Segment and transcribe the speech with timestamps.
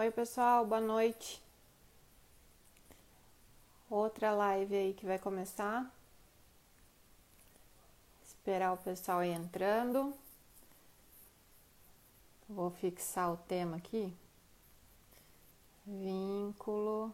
[0.00, 1.42] Oi, pessoal, boa noite.
[3.90, 5.92] Outra live aí que vai começar.
[8.24, 10.14] Esperar o pessoal aí entrando.
[12.48, 14.14] Vou fixar o tema aqui.
[15.84, 17.12] Vínculo.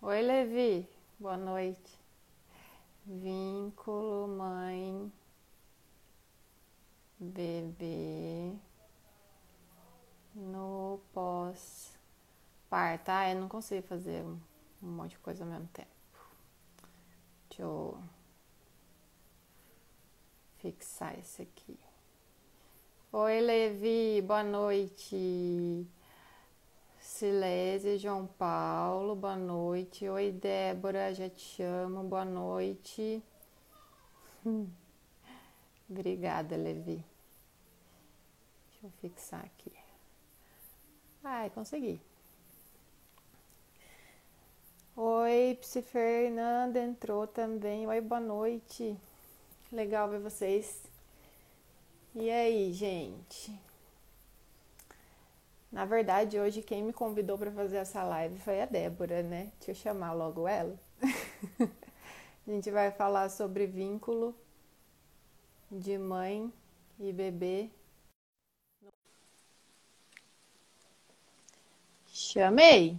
[0.00, 0.88] Oi, Levi,
[1.18, 1.92] boa noite.
[3.04, 5.12] Vínculo, mãe,
[7.18, 8.69] bebê
[10.34, 13.10] no pós-parto.
[13.10, 14.38] Ah, eu não consigo fazer um,
[14.80, 15.88] monte de coisa ao mesmo tempo.
[17.48, 17.98] Deixa eu
[20.58, 21.78] fixar esse aqui.
[23.12, 25.86] Oi, Levi, boa noite.
[27.00, 30.08] Silese, João Paulo, boa noite.
[30.08, 33.22] Oi, Débora, já te chamo, boa noite.
[35.90, 37.04] Obrigada, Levi.
[38.68, 39.79] Deixa eu fixar aqui.
[41.22, 42.00] Ai, consegui.
[44.96, 47.86] Oi, Psi Fernanda entrou também.
[47.86, 48.96] Oi, boa noite.
[49.70, 50.82] Legal ver vocês.
[52.14, 53.54] E aí, gente?
[55.70, 59.52] Na verdade, hoje quem me convidou para fazer essa live foi a Débora, né?
[59.58, 60.78] Deixa eu chamar logo ela.
[61.60, 64.34] a gente vai falar sobre vínculo
[65.70, 66.50] de mãe
[66.98, 67.70] e bebê
[72.32, 72.96] Chamei.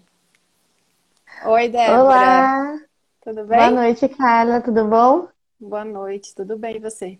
[1.45, 2.01] Oi, Débora.
[2.01, 2.79] Olá.
[3.23, 3.59] Tudo bem?
[3.59, 4.59] Boa noite, Carla.
[4.59, 5.29] Tudo bom?
[5.57, 7.17] Boa noite, tudo bem e você?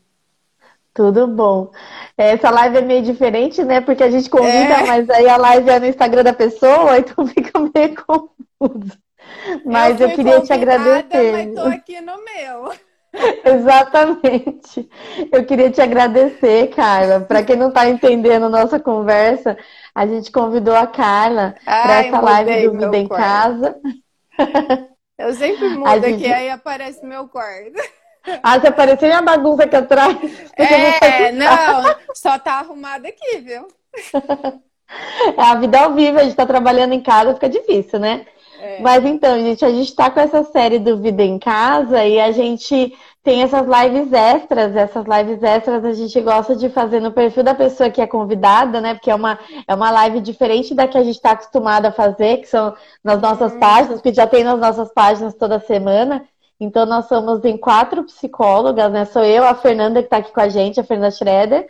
[0.94, 1.72] Tudo bom.
[2.18, 3.80] Essa live é meio diferente, né?
[3.80, 4.86] Porque a gente convida, É.
[4.88, 9.00] mas aí a live é no Instagram da pessoa, então fica meio confuso.
[9.64, 11.31] Mas eu, fui queria te agradecer.
[11.31, 12.73] Mas tô aqui no meu.
[13.44, 14.90] Exatamente.
[15.31, 17.22] Eu queria te agradecer, Carla.
[17.22, 19.58] Para quem não está entendendo nossa conversa,
[19.94, 23.22] a gente convidou a Carla para essa live do Vida em quarto.
[23.22, 23.76] Casa.
[25.18, 27.73] Eu sempre mudo A aqui, gente- aí aparece meu quarto.
[28.44, 30.16] Ah, você apareceu na bagunça aqui atrás.
[30.56, 31.47] É, não,
[32.13, 33.68] só tá arrumado aqui, viu?
[35.36, 38.28] É a vida ao vivo, a gente tá trabalhando em casa, fica difícil, né?
[38.62, 38.80] É.
[38.80, 42.32] Mas então, gente, a gente tá com essa série do Vida em Casa e a
[42.32, 44.76] gente tem essas lives extras.
[44.76, 48.80] Essas lives extras a gente gosta de fazer no perfil da pessoa que é convidada,
[48.80, 48.94] né?
[48.94, 52.38] Porque é uma, é uma live diferente da que a gente está acostumado a fazer,
[52.38, 56.24] que são nas nossas páginas, que já tem nas nossas páginas toda semana.
[56.60, 59.06] Então, nós somos em quatro psicólogas, né?
[59.06, 61.68] Sou eu, a Fernanda, que está aqui com a gente, a Fernanda Schroeder,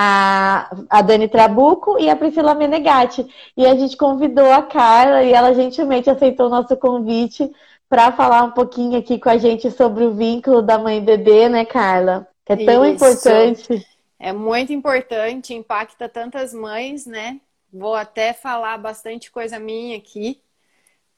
[0.00, 3.26] a, a Dani Trabuco e a Priscila Menegatti.
[3.56, 7.50] E a gente convidou a Carla e ela gentilmente aceitou o nosso convite
[7.88, 11.48] para falar um pouquinho aqui com a gente sobre o vínculo da mãe e bebê,
[11.48, 12.28] né, Carla?
[12.44, 12.94] Que é tão Isso.
[12.94, 13.86] importante.
[14.20, 17.40] É muito importante, impacta tantas mães, né?
[17.72, 20.40] Vou até falar bastante coisa minha aqui.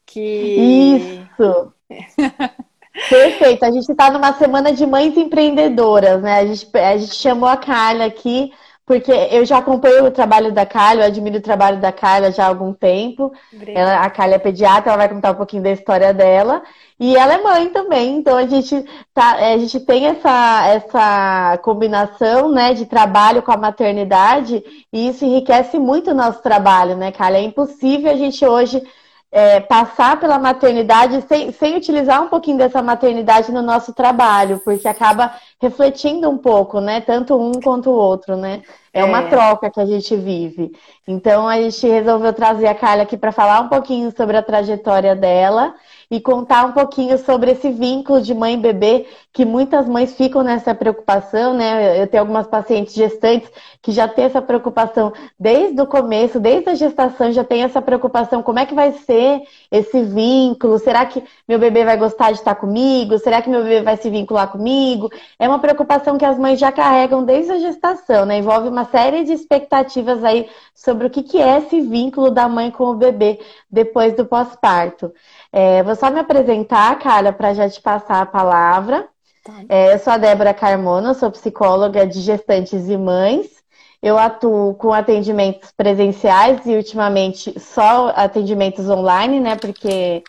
[0.07, 1.73] Que Isso!
[3.09, 3.63] Perfeito.
[3.63, 6.39] A gente está numa semana de mães empreendedoras, né?
[6.39, 8.51] A gente, a gente chamou a Carla aqui,
[8.85, 12.45] porque eu já acompanho o trabalho da Carla, eu admiro o trabalho da Carla já
[12.45, 13.31] há algum tempo.
[13.75, 16.61] Ela, a Carla é pediatra, ela vai contar um pouquinho da história dela.
[16.99, 22.51] E ela é mãe também, então a gente, tá, a gente tem essa, essa combinação
[22.51, 27.37] né, de trabalho com a maternidade e isso enriquece muito o nosso trabalho, né, Carla?
[27.37, 28.83] É impossível a gente hoje
[29.31, 34.87] é, passar pela maternidade sem, sem utilizar um pouquinho dessa maternidade no nosso trabalho, porque
[34.87, 36.99] acaba refletindo um pouco, né?
[36.99, 38.61] Tanto um quanto o outro, né?
[38.93, 39.27] É uma É.
[39.29, 40.71] troca que a gente vive.
[41.07, 45.15] Então a gente resolveu trazer a Carla aqui para falar um pouquinho sobre a trajetória
[45.15, 45.73] dela
[46.09, 50.43] e contar um pouquinho sobre esse vínculo de mãe e bebê, que muitas mães ficam
[50.43, 52.01] nessa preocupação, né?
[52.01, 53.49] Eu tenho algumas pacientes gestantes
[53.81, 58.43] que já têm essa preocupação desde o começo, desde a gestação, já tem essa preocupação,
[58.43, 59.41] como é que vai ser
[59.71, 60.77] esse vínculo?
[60.79, 63.17] Será que meu bebê vai gostar de estar comigo?
[63.17, 65.09] Será que meu bebê vai se vincular comigo?
[65.39, 68.37] É uma preocupação que as mães já carregam desde a gestação, né?
[68.37, 72.71] Envolve uma série de expectativas aí sobre o que, que é esse vínculo da mãe
[72.71, 73.39] com o bebê
[73.69, 75.13] depois do pós-parto.
[75.51, 79.07] É, vou só me apresentar, Carla, para já te passar a palavra.
[79.43, 79.53] Tá.
[79.69, 83.61] É, eu sou a Débora Carmona, sou psicóloga de gestantes e mães.
[84.01, 89.55] Eu atuo com atendimentos presenciais e ultimamente só atendimentos online, né?
[89.55, 90.23] Porque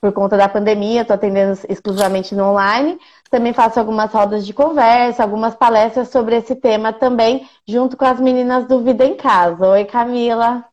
[0.00, 2.98] por conta da pandemia, estou atendendo exclusivamente no online.
[3.30, 8.20] Também faço algumas rodas de conversa, algumas palestras sobre esse tema também, junto com as
[8.20, 9.66] meninas do Vida em Casa.
[9.68, 10.64] Oi, Camila.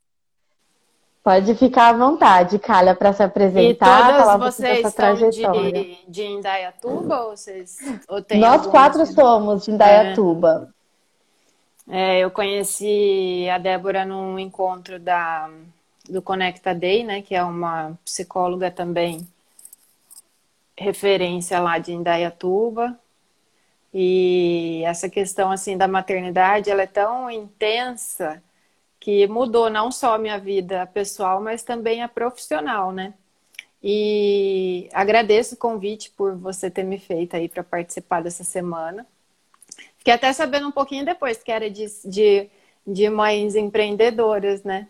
[1.23, 4.91] Pode ficar à vontade, Carla, para se E apresentar, todas falar um pouquinho vocês são
[4.91, 5.71] trajetória.
[5.71, 7.77] de, de Indaiatuba ou vocês
[8.09, 10.69] ou Nós quatro somos de Indaiatuba.
[11.89, 15.49] É, eu conheci a Débora num encontro da
[16.09, 19.25] do Conecta Day, né, que é uma psicóloga também
[20.83, 22.99] referência lá de Indaiatuba.
[23.93, 28.43] E essa questão assim da maternidade, ela é tão intensa
[28.99, 33.13] que mudou não só a minha vida pessoal, mas também a profissional, né?
[33.83, 39.05] E agradeço o convite por você ter me feito aí para participar dessa semana.
[39.97, 42.49] Fiquei até sabendo um pouquinho depois que era de, de,
[42.87, 44.87] de mães empreendedoras, né?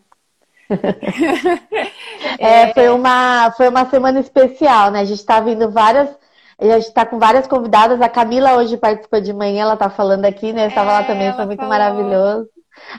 [2.40, 5.00] É, foi, uma, foi uma semana especial, né?
[5.00, 6.10] A gente está vindo várias.
[6.60, 8.02] A gente está com várias convidadas.
[8.02, 10.68] A Camila hoje participou de manhã, ela está falando aqui, né?
[10.68, 11.70] Estava é, lá também, foi muito falou.
[11.70, 12.50] maravilhoso.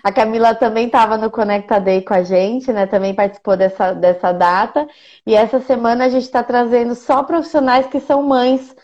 [0.03, 2.87] A Camila também estava no Conecta Day com a gente, né?
[2.87, 4.87] Também participou dessa, dessa data.
[5.27, 8.75] E essa semana a gente está trazendo só profissionais que são mães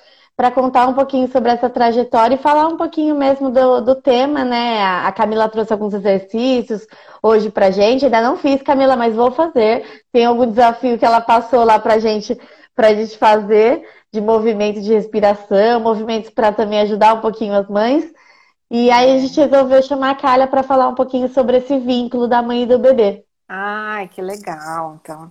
[0.41, 4.43] para contar um pouquinho sobre essa trajetória e falar um pouquinho mesmo do, do tema,
[4.43, 4.83] né?
[4.83, 6.87] A Camila trouxe alguns exercícios
[7.23, 8.07] hoje pra gente.
[8.07, 10.03] Ainda não fiz, Camila, mas vou fazer.
[10.11, 12.41] Tem algum desafio que ela passou lá pra gente,
[12.75, 18.11] pra gente fazer de movimento de respiração, movimentos para também ajudar um pouquinho as mães.
[18.71, 22.27] E aí a gente resolveu chamar a Calha para falar um pouquinho sobre esse vínculo
[22.27, 23.27] da mãe e do bebê.
[23.47, 25.31] Ai, que legal, então.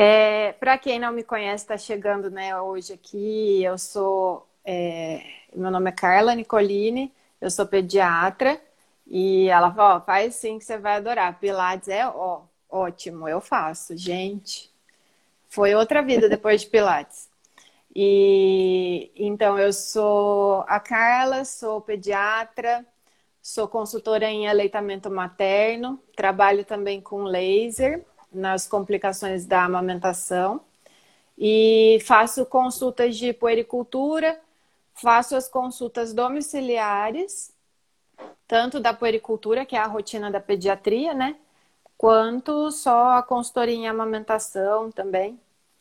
[0.00, 4.48] É, para quem não me conhece, está chegando né, hoje aqui, eu sou.
[4.64, 5.20] É,
[5.52, 8.60] meu nome é Carla Nicolini, eu sou pediatra,
[9.08, 11.40] e ela falou: ó, faz sim que você vai adorar.
[11.40, 13.96] Pilates é ó, ótimo, eu faço.
[13.96, 14.70] Gente,
[15.48, 17.28] foi outra vida depois de Pilates.
[17.92, 22.86] E então eu sou a Carla, sou pediatra,
[23.42, 30.60] sou consultora em aleitamento materno, trabalho também com laser nas complicações da amamentação
[31.36, 34.40] e faço consultas de puericultura,
[34.94, 37.52] faço as consultas domiciliares,
[38.46, 41.36] tanto da puericultura, que é a rotina da pediatria, né?
[41.96, 45.38] Quanto só a consultoria em amamentação também.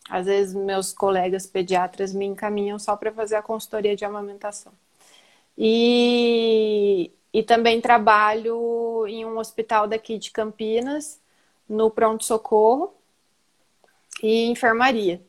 [0.10, 4.72] Às vezes meus colegas pediatras me encaminham só para fazer a consultoria de amamentação.
[5.58, 11.20] E, e também trabalho em um hospital daqui de Campinas,
[11.70, 12.94] no pronto-socorro
[14.22, 15.22] e enfermaria.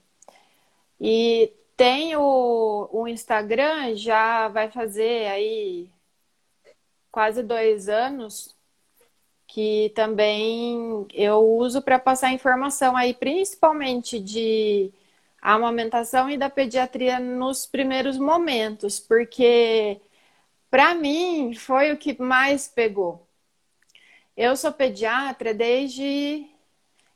[1.01, 5.91] E tem o, o Instagram, já vai fazer aí
[7.11, 8.57] quase dois anos
[9.47, 14.93] que também eu uso para passar informação aí, principalmente de
[15.41, 20.01] amamentação e da pediatria nos primeiros momentos, porque
[20.71, 23.28] para mim foi o que mais pegou.
[24.39, 26.47] Eu sou pediatra desde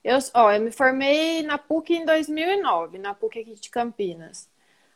[0.04, 4.48] eu, ó, eu me formei na PUC em 2009, na PUC aqui de Campinas.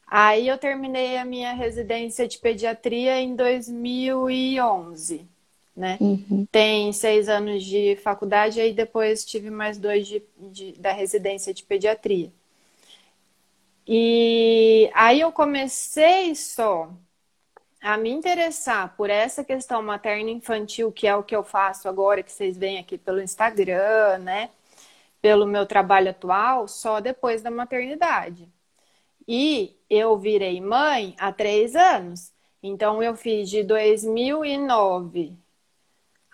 [0.06, 5.26] Aí eu terminei a minha residência de pediatria em 2011
[5.76, 5.98] né?
[6.00, 6.46] Uhum.
[6.50, 11.62] Tem seis anos de faculdade, aí depois tive mais dois de, de, da residência de
[11.62, 12.32] pediatria.
[13.86, 16.90] E aí eu comecei só
[17.86, 22.32] a me interessar por essa questão materno-infantil, que é o que eu faço agora, que
[22.32, 24.50] vocês veem aqui pelo Instagram, né?
[25.22, 28.48] Pelo meu trabalho atual, só depois da maternidade.
[29.26, 32.32] E eu virei mãe há três anos.
[32.60, 35.38] Então, eu fiz de 2009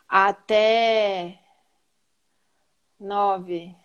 [0.09, 1.39] até
[2.99, 3.77] nove.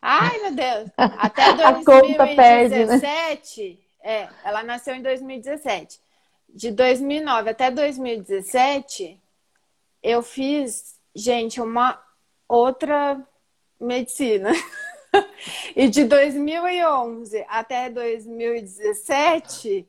[0.00, 0.90] Ai, meu Deus!
[0.96, 2.36] Até 2017.
[2.36, 3.78] Perde, né?
[4.00, 6.03] É, ela nasceu em 2017.
[6.54, 9.20] De 2009 até 2017,
[10.00, 12.00] eu fiz, gente, uma
[12.48, 13.20] outra
[13.80, 14.52] medicina.
[15.74, 19.84] e de 2011 até 2017,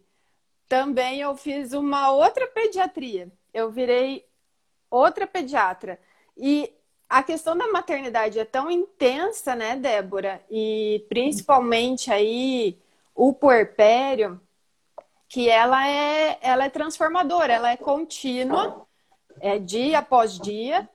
[0.68, 3.32] também eu fiz uma outra pediatria.
[3.54, 4.26] Eu virei
[4.90, 6.00] outra pediatra.
[6.36, 6.74] E
[7.08, 10.44] a questão da maternidade é tão intensa, né, Débora?
[10.50, 12.80] E principalmente aí
[13.14, 14.42] o puerpério,
[15.28, 18.86] que ela é, ela é transformadora, ela é contínua,
[19.40, 20.90] é dia após dia,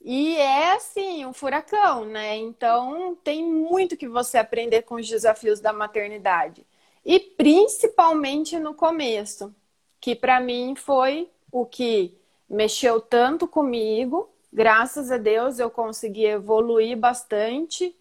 [0.00, 2.36] e é assim, um furacão, né?
[2.36, 6.64] Então tem muito que você aprender com os desafios da maternidade.
[7.04, 9.54] E principalmente no começo,
[10.00, 12.16] que para mim foi o que
[12.48, 14.32] mexeu tanto comigo.
[14.52, 17.96] Graças a Deus eu consegui evoluir bastante,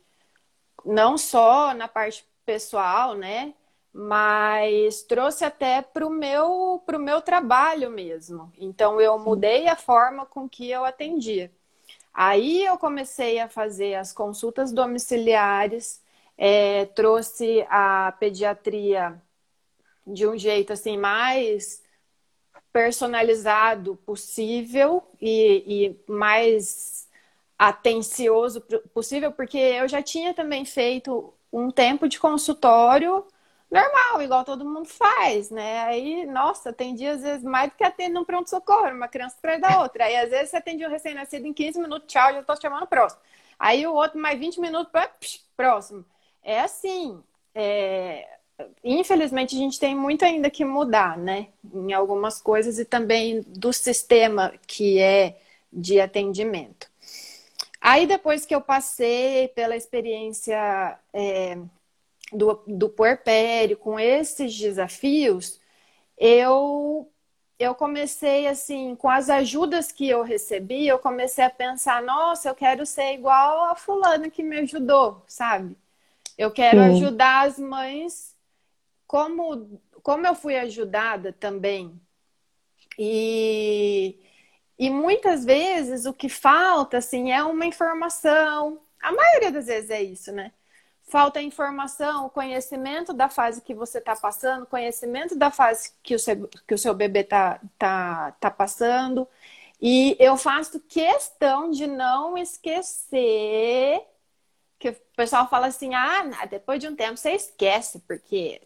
[0.86, 3.54] não só na parte pessoal, né?
[3.98, 8.52] Mas trouxe até para o meu, pro meu trabalho mesmo.
[8.58, 11.50] Então eu mudei a forma com que eu atendia.
[12.14, 16.02] Aí eu comecei a fazer as consultas domiciliares,
[16.38, 19.22] é, trouxe a pediatria
[20.06, 21.82] de um jeito assim mais
[22.74, 27.08] personalizado possível e, e mais
[27.58, 28.60] atencioso
[28.94, 33.26] possível, porque eu já tinha também feito um tempo de consultório
[33.76, 35.84] normal, igual todo mundo faz, né?
[35.84, 39.62] Aí, nossa, tem dias, às vezes, mais do que atende no pronto-socorro, uma criança atrás
[39.62, 40.06] da outra.
[40.06, 42.88] Aí, às vezes, você atende um recém-nascido em 15 minutos, tchau, já tô chamando o
[42.88, 43.22] próximo.
[43.60, 44.92] Aí, o outro, mais 20 minutos,
[45.56, 46.06] próximo.
[46.44, 47.22] É assim,
[47.54, 48.28] é...
[48.84, 51.50] infelizmente, a gente tem muito ainda que mudar, né?
[51.74, 55.38] Em algumas coisas e também do sistema que é
[55.72, 56.90] de atendimento.
[57.82, 61.58] Aí, depois que eu passei pela experiência é,
[62.34, 65.60] do, do puerpério, com esses desafios,
[66.18, 67.12] eu,
[67.60, 72.56] eu comecei, assim, com as ajudas que eu recebi, eu comecei a pensar: nossa, eu
[72.56, 75.78] quero ser igual a Fulana que me ajudou, sabe?
[76.38, 76.88] Eu quero Sim.
[77.06, 78.36] ajudar as mães
[79.08, 82.00] como, como eu fui ajudada também.
[82.98, 84.20] E
[84.78, 88.82] e muitas vezes o que falta, assim, é uma informação.
[89.02, 90.52] A maioria das vezes é isso, né?
[91.08, 96.48] Falta informação, conhecimento da fase que você está passando, conhecimento da fase que o seu,
[96.68, 99.28] que o seu bebê está tá, tá passando.
[99.80, 104.02] E eu faço questão de não esquecer
[104.80, 108.62] que o pessoal fala assim: ah, depois de um tempo você esquece, porque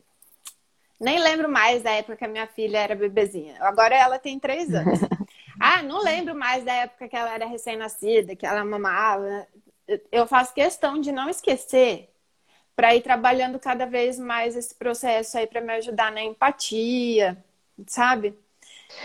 [0.99, 3.57] nem lembro mais da época que a minha filha era bebezinha.
[3.61, 4.99] Agora ela tem três anos.
[5.61, 9.45] Ah, não lembro mais da época que ela era recém-nascida, que ela mamava.
[10.09, 12.09] Eu faço questão de não esquecer
[12.79, 17.37] para ir trabalhando cada vez mais esse processo aí para me ajudar na empatia,
[17.85, 18.33] sabe?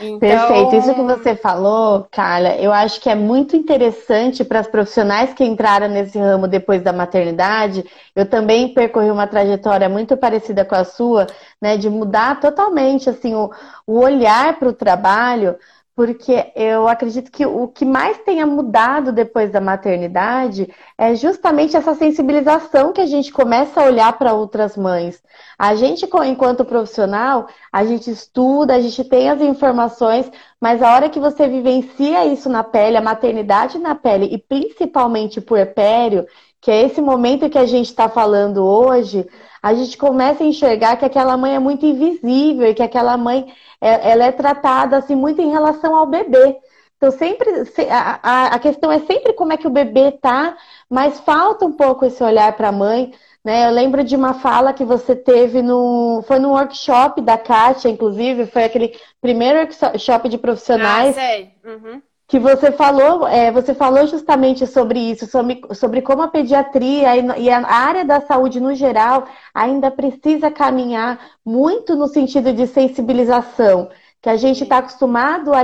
[0.00, 0.20] Então...
[0.20, 0.76] Perfeito.
[0.76, 5.44] Isso que você falou, Carla, eu acho que é muito interessante para as profissionais que
[5.44, 7.84] entraram nesse ramo depois da maternidade.
[8.14, 11.26] Eu também percorri uma trajetória muito parecida com a sua,
[11.60, 13.50] né, de mudar totalmente assim o,
[13.84, 15.56] o olhar para o trabalho,
[15.96, 21.94] porque eu acredito que o que mais tenha mudado depois da maternidade é justamente essa
[21.94, 25.22] sensibilização que a gente começa a olhar para outras mães.
[25.56, 30.28] A gente, enquanto profissional, a gente estuda, a gente tem as informações,
[30.60, 35.38] mas a hora que você vivencia isso na pele, a maternidade na pele, e principalmente
[35.38, 36.26] o puerpério,
[36.64, 39.28] que é esse momento que a gente está falando hoje,
[39.62, 43.52] a gente começa a enxergar que aquela mãe é muito invisível e que aquela mãe
[43.78, 46.56] é, ela é tratada assim muito em relação ao bebê.
[46.97, 47.50] Então sempre
[47.90, 50.56] a, a questão é sempre como é que o bebê tá,
[50.88, 53.12] mas falta um pouco esse olhar para a mãe.
[53.44, 53.68] Né?
[53.68, 56.25] Eu lembro de uma fala que você teve no.
[56.26, 61.11] Foi no workshop da Kátia, inclusive, foi aquele primeiro workshop de profissionais.
[61.11, 61.50] Ah, sei.
[61.62, 67.16] Uhum que você falou, é, você falou justamente sobre isso, sobre, sobre como a pediatria
[67.38, 73.90] e, a área da saúde no geral ainda precisa caminhar muito no sentido de sensibilização.
[74.22, 75.60] Que a gente está acostumado a,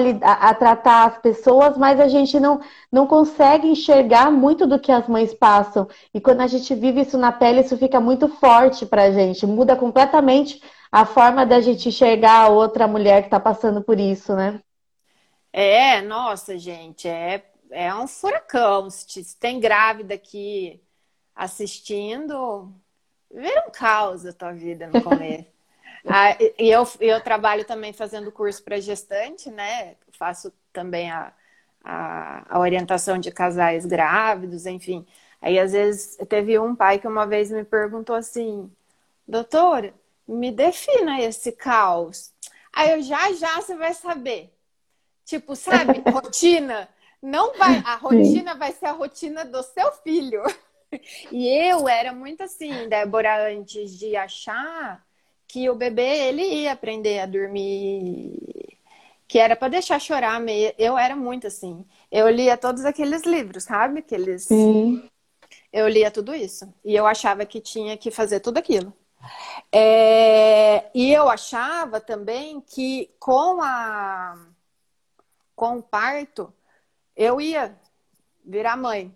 [0.51, 2.61] a, tratar as pessoas, mas a gente não,
[2.93, 5.89] não consegue enxergar muito do que as mães passam.
[6.13, 9.47] E quando a gente vive isso na pele, isso fica muito forte para a gente,
[9.47, 10.61] muda completamente
[10.93, 14.61] a forma da gente enxergar a outra mulher que está passando por isso, né?
[15.53, 18.89] É, nossa, gente, é, é um furacão.
[18.91, 20.81] Se tem grávida aqui
[21.35, 22.73] assistindo,
[23.31, 25.47] vira um caos a tua vida no começo.
[26.07, 29.97] ah, e eu, eu trabalho também fazendo curso para gestante, né?
[30.13, 31.33] Faço também a,
[31.85, 35.07] a, a, orientação de casais grávidos, enfim.
[35.41, 38.71] Aí, às vezes, teve um pai que uma vez me perguntou assim:
[39.27, 39.95] doutora,
[40.29, 42.33] me defina esse caos.
[42.73, 44.53] Aí eu já já você vai saber.
[45.31, 46.89] Tipo, sabe, rotina.
[47.23, 48.59] Não vai, a rotina Sim.
[48.59, 50.43] vai ser a rotina do seu filho.
[51.31, 55.01] E eu era muito assim, Débora, antes de achar
[55.47, 58.77] que o bebê ele ia aprender a dormir,
[59.29, 60.43] que era para deixar chorar.
[60.77, 61.87] Eu era muito assim.
[62.11, 64.01] Eu lia todos aqueles livros, sabe?
[64.01, 64.47] Aqueles.
[64.47, 65.09] Sim.
[65.73, 66.75] Eu lia tudo isso.
[66.85, 68.93] E eu achava que tinha que fazer tudo aquilo.
[69.71, 70.87] É...
[70.93, 74.37] E eu achava também que com a
[75.61, 76.51] com o parto,
[77.15, 77.79] eu ia
[78.43, 79.15] virar mãe.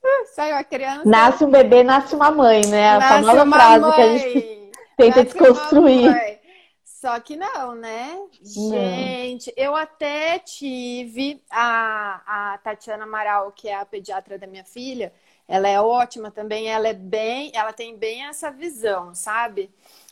[0.00, 1.02] Uh, saiu a criança.
[1.04, 2.90] Nasce um bebê, nasce uma mãe, né?
[2.90, 3.92] A nasce famosa frase mãe.
[3.92, 6.40] que a gente tenta nasce desconstruir.
[6.84, 8.14] Só que não, né?
[8.14, 8.70] Não.
[8.70, 15.12] Gente, eu até tive a, a Tatiana Amaral, que é a pediatra da minha filha.
[15.48, 19.68] Ela é ótima também, ela é bem, ela tem bem essa visão, sabe?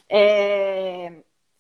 [0.09, 1.13] É,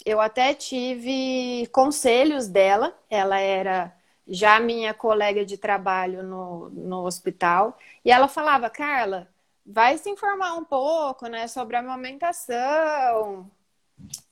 [0.04, 2.92] eu até tive conselhos dela.
[3.08, 3.99] Ela era
[4.30, 9.28] já minha colega de trabalho no, no hospital, e ela falava, Carla,
[9.66, 13.50] vai se informar um pouco, né, sobre a amamentação.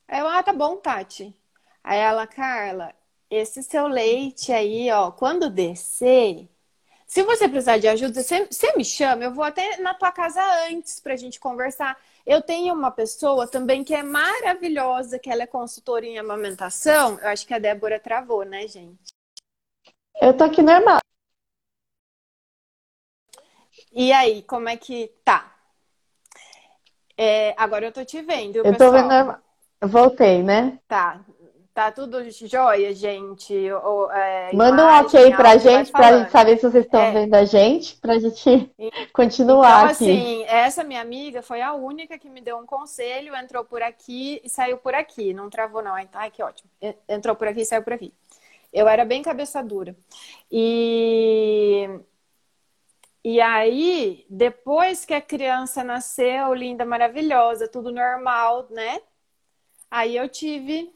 [0.06, 1.34] Aí eu, ah, tá bom, Tati.
[1.84, 2.94] Aí ela, Carla,
[3.30, 6.48] esse seu leite aí, ó, quando descer,
[7.06, 11.00] Se você precisar de ajuda, você, me chama, eu vou até na tua casa antes
[11.00, 11.98] pra gente conversar.
[12.26, 17.18] Eu tenho uma pessoa também que é maravilhosa, que ela é consultora em amamentação.
[17.20, 19.17] Eu acho que a Débora travou, né, gente?
[20.20, 20.98] Eu tô aqui normal.
[23.92, 25.54] E aí, como é que tá?
[27.16, 28.56] É, agora eu tô te vendo.
[28.56, 28.90] Eu pessoal.
[28.90, 29.38] tô vendo normal.
[29.80, 30.78] Voltei, né?
[30.86, 31.20] Tá.
[31.72, 33.54] Tá tudo jóia, gente?
[33.70, 37.12] Ou, é, Manda um ok pra gente, pra gente saber se vocês estão é.
[37.12, 38.68] vendo a gente, pra gente
[39.14, 40.10] continuar então, aqui.
[40.10, 44.40] assim, essa minha amiga foi a única que me deu um conselho, entrou por aqui
[44.42, 45.32] e saiu por aqui.
[45.32, 45.94] Não travou, não.
[45.94, 46.68] Ai, que ótimo.
[47.08, 48.12] Entrou por aqui e saiu por aqui.
[48.72, 49.96] Eu era bem cabeça dura.
[50.50, 51.88] E...
[53.24, 59.00] E aí, depois que a criança nasceu, linda, maravilhosa, tudo normal, né?
[59.90, 60.94] Aí eu tive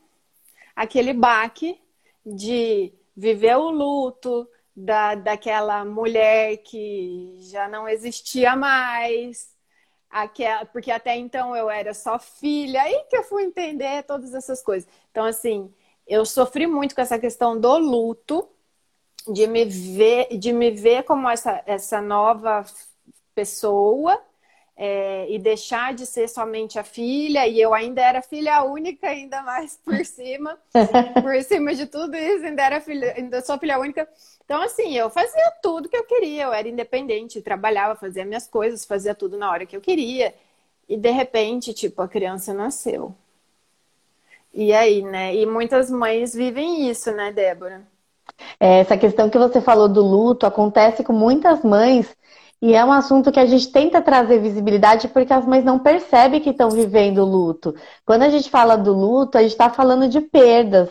[0.76, 1.80] aquele baque
[2.24, 9.54] de viver o luto da, daquela mulher que já não existia mais,
[10.10, 14.62] aquela, porque até então eu era só filha, aí que eu fui entender todas essas
[14.62, 14.88] coisas.
[15.10, 15.72] Então, assim,
[16.12, 18.46] eu sofri muito com essa questão do luto,
[19.32, 22.66] de me ver, de me ver como essa, essa nova
[23.34, 24.20] pessoa
[24.76, 29.42] é, e deixar de ser somente a filha, e eu ainda era filha única, ainda
[29.42, 30.58] mais por cima,
[31.22, 34.06] por cima de tudo isso, ainda era filha, ainda sou filha única.
[34.44, 38.84] Então, assim, eu fazia tudo que eu queria, eu era independente, trabalhava, fazia minhas coisas,
[38.84, 40.34] fazia tudo na hora que eu queria.
[40.86, 43.14] E de repente, tipo, a criança nasceu.
[44.54, 45.34] E aí, né?
[45.34, 47.86] E muitas mães vivem isso, né, Débora?
[48.60, 52.14] É, essa questão que você falou do luto acontece com muitas mães
[52.60, 56.40] e é um assunto que a gente tenta trazer visibilidade porque as mães não percebem
[56.40, 57.74] que estão vivendo o luto.
[58.04, 60.88] Quando a gente fala do luto, a gente está falando de perdas.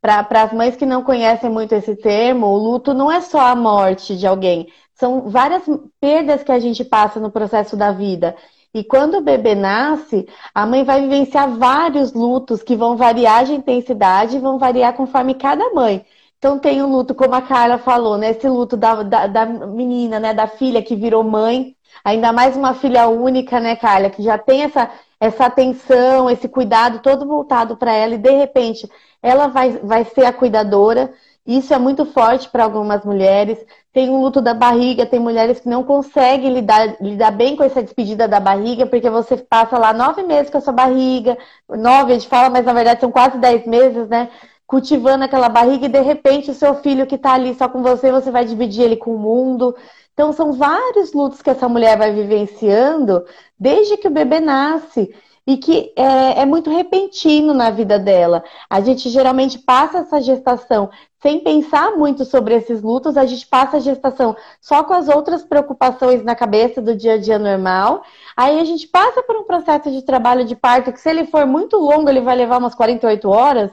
[0.00, 3.56] Para as mães que não conhecem muito esse termo, o luto não é só a
[3.56, 5.62] morte de alguém, são várias
[5.98, 8.36] perdas que a gente passa no processo da vida.
[8.74, 13.54] E quando o bebê nasce, a mãe vai vivenciar vários lutos que vão variar de
[13.54, 16.04] intensidade e vão variar conforme cada mãe.
[16.38, 18.30] Então tem o luto, como a Carla falou, né?
[18.30, 20.34] Esse luto da, da, da, menina, né?
[20.34, 24.10] Da filha que virou mãe, ainda mais uma filha única, né, Carla?
[24.10, 28.88] Que já tem essa, essa atenção, esse cuidado todo voltado para ela e de repente
[29.22, 31.14] ela vai, vai ser a cuidadora.
[31.46, 33.58] Isso é muito forte para algumas mulheres.
[33.94, 37.82] Tem o luto da barriga, tem mulheres que não conseguem lidar, lidar bem com essa
[37.82, 42.14] despedida da barriga, porque você passa lá nove meses com a sua barriga, nove, a
[42.16, 44.28] gente fala, mas na verdade são quase dez meses, né?
[44.66, 48.10] cultivando aquela barriga e de repente o seu filho que está ali só com você,
[48.10, 49.76] você vai dividir ele com o mundo.
[50.12, 53.24] Então são vários lutos que essa mulher vai vivenciando
[53.58, 55.14] desde que o bebê nasce
[55.46, 58.42] e que é, é, muito repentino na vida dela.
[58.70, 60.90] A gente geralmente passa essa gestação
[61.24, 65.42] sem pensar muito sobre esses lutos, a gente passa a gestação só com as outras
[65.42, 68.02] preocupações na cabeça do dia a dia normal.
[68.36, 71.46] Aí a gente passa por um processo de trabalho de parto que, se ele for
[71.46, 73.70] muito longo, ele vai levar umas 48 horas.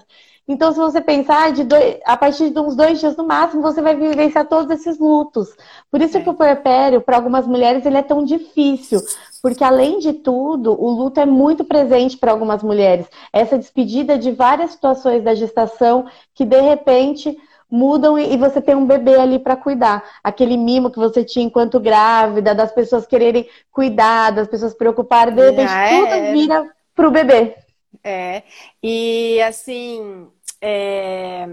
[0.48, 3.82] Então, se você pensar, de dois, a partir de uns dois dias no máximo, você
[3.82, 5.50] vai vivenciar todos esses lutos.
[5.92, 6.22] Por isso é.
[6.22, 9.02] que o puerpério, para algumas mulheres, ele é tão difícil.
[9.42, 13.08] Porque, além de tudo, o luto é muito presente para algumas mulheres.
[13.34, 17.38] Essa despedida de várias situações da gestação que, de repente,
[17.70, 20.04] mudam e você tem um bebê ali para cuidar.
[20.24, 25.50] Aquele mimo que você tinha enquanto grávida, das pessoas quererem cuidar, das pessoas preocuparem, de
[25.50, 27.56] repente, tudo vira para o bebê.
[28.04, 28.44] É,
[28.82, 30.28] e assim,
[30.62, 31.50] é,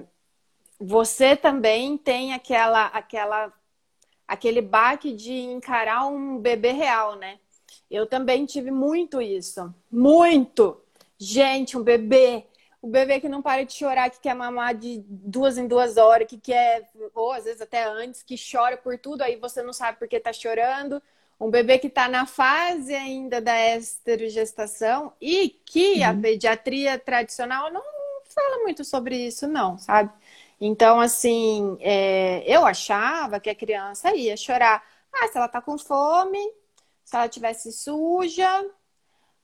[0.81, 3.53] você também tem aquela, aquela,
[4.27, 7.38] aquele baque de encarar um bebê real, né?
[7.90, 10.81] Eu também tive muito isso, muito.
[11.18, 12.46] Gente, um bebê,
[12.81, 16.28] o bebê que não para de chorar, que quer mamar de duas em duas horas,
[16.28, 19.98] que quer, ou às vezes até antes, que chora por tudo, aí você não sabe
[19.98, 21.02] por que tá chorando.
[21.40, 26.11] Um bebê que está na fase ainda da esterogestação e que uhum.
[26.11, 27.83] a pediatria tradicional não
[28.24, 30.12] fala muito sobre isso, não, sabe?
[30.61, 34.83] Então, assim, é, eu achava que a criança ia chorar.
[35.12, 36.38] Ah, se ela tá com fome,
[37.09, 38.47] se ela tivesse suja,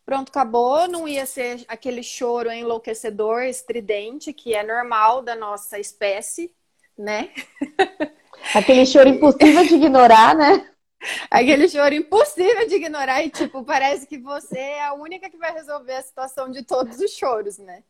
[0.04, 0.86] pronto, acabou.
[0.86, 6.54] Não ia ser aquele choro enlouquecedor, estridente, que é normal da nossa espécie,
[6.96, 7.30] né?
[8.54, 10.70] Aquele choro impossível de ignorar, né?
[11.30, 15.54] Aquele choro impossível de ignorar e, tipo, parece que você é a única que vai
[15.54, 17.82] resolver a situação de todos os choros, né?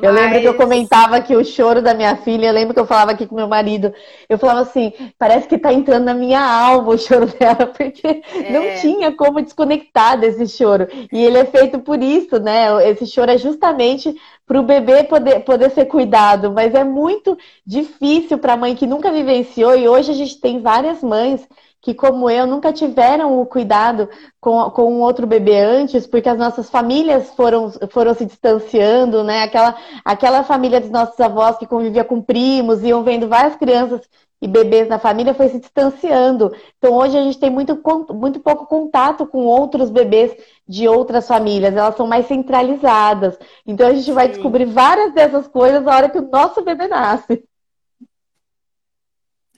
[0.00, 0.22] Eu Mas...
[0.22, 3.12] lembro que eu comentava que o choro da minha filha, eu lembro que eu falava
[3.12, 3.92] aqui com meu marido,
[4.28, 8.52] eu falava assim, parece que tá entrando na minha alma o choro dela, porque é...
[8.52, 10.86] não tinha como desconectar desse choro.
[11.12, 12.88] E ele é feito por isso, né?
[12.88, 14.14] Esse choro é justamente
[14.46, 18.86] para o bebê poder, poder ser cuidado, mas é muito difícil para a mãe que
[18.86, 21.46] nunca vivenciou, e hoje a gente tem várias mães
[21.84, 24.08] que, como eu, nunca tiveram o cuidado
[24.40, 29.42] com, com um outro bebê antes, porque as nossas famílias foram, foram se distanciando, né?
[29.42, 34.00] Aquela, aquela família dos nossos avós que convivia com primos, iam vendo várias crianças
[34.40, 36.56] e bebês na família foi se distanciando.
[36.78, 37.78] Então hoje a gente tem muito,
[38.14, 40.34] muito pouco contato com outros bebês
[40.66, 43.38] de outras famílias, elas são mais centralizadas.
[43.66, 44.32] Então a gente vai Sim.
[44.32, 47.44] descobrir várias dessas coisas na hora que o nosso bebê nasce.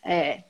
[0.05, 0.46] É,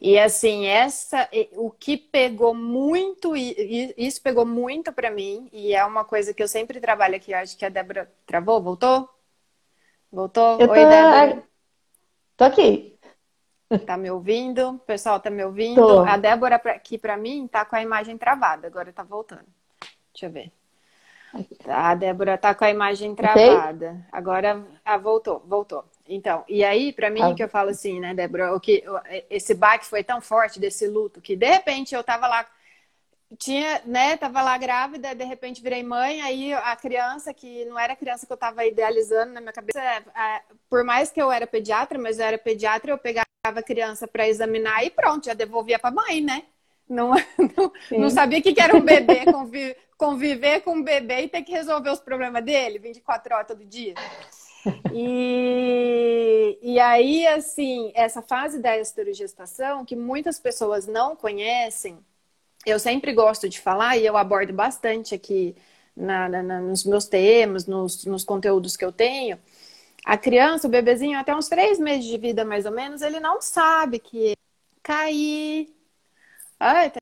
[0.00, 6.04] e assim, essa o que pegou muito, isso pegou muito para mim, e é uma
[6.04, 9.08] coisa que eu sempre trabalho aqui, eu acho que a Débora travou, voltou?
[10.10, 10.60] Voltou?
[10.60, 10.72] Eu tô...
[10.72, 11.42] Oi, Débora.
[12.36, 12.98] Tô aqui.
[13.84, 14.70] Tá me ouvindo?
[14.70, 15.80] O pessoal tá me ouvindo?
[15.80, 16.00] Tô.
[16.00, 19.44] A Débora aqui para mim tá com a imagem travada, agora tá voltando.
[20.12, 20.52] Deixa eu ver.
[21.66, 24.06] A Débora tá com a imagem travada.
[24.10, 25.84] Agora ah, voltou, voltou.
[26.08, 27.34] Então, e aí, para mim, ah.
[27.34, 28.82] que eu falo assim, né, Débora, o que
[29.28, 32.46] esse baque foi tão forte desse luto que de repente eu tava lá
[33.36, 37.92] tinha, né, tava lá grávida, de repente virei mãe, aí a criança que não era
[37.92, 41.30] a criança que eu tava idealizando na minha cabeça, é, é, por mais que eu
[41.30, 45.34] era pediatra, mas eu era pediatra, eu pegava a criança para examinar e pronto, já
[45.34, 46.44] devolvia para mãe, né?
[46.88, 47.10] Não,
[47.56, 51.42] não, não, sabia o que era um bebê, conviver, conviver com um bebê e ter
[51.42, 53.92] que resolver os problemas dele 24 horas todo dia.
[54.92, 61.98] E, e aí, assim, essa fase da esterogestação, que muitas pessoas não conhecem,
[62.66, 65.56] eu sempre gosto de falar e eu abordo bastante aqui
[65.96, 69.38] na, na, nos meus temas, nos, nos conteúdos que eu tenho.
[70.04, 73.40] A criança, o bebezinho, até uns três meses de vida mais ou menos, ele não
[73.42, 74.34] sabe que
[74.82, 75.68] cair.
[76.58, 76.98] Ai, tá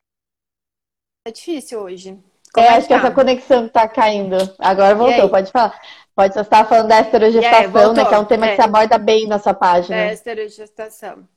[1.33, 2.18] difícil hoje.
[2.52, 4.37] Como é, acho que essa conexão tá caindo.
[4.59, 5.79] Agora voltou, pode falar.
[6.16, 8.07] Pode, você estava falando da esterogestação, né?
[8.07, 8.50] Que é um tema é.
[8.50, 9.96] que você aborda bem na sua página.
[9.96, 11.29] É, esterogestação.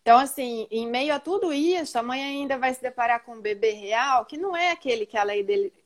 [0.00, 3.40] Então, assim, em meio a tudo isso, a mãe ainda vai se deparar com um
[3.40, 5.34] bebê real, que não é aquele que ela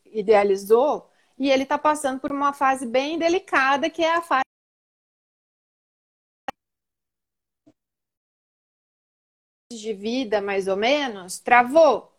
[0.07, 4.40] idealizou, e ele está passando por uma fase bem delicada, que é a fase
[9.70, 12.15] de vida, mais ou menos, travou.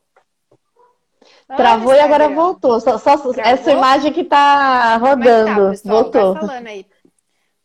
[1.55, 2.79] Travou e agora voltou.
[2.79, 5.71] Só, só essa imagem que tá rodando.
[5.71, 6.33] Tá, voltou.
[6.33, 6.85] Vai falando aí.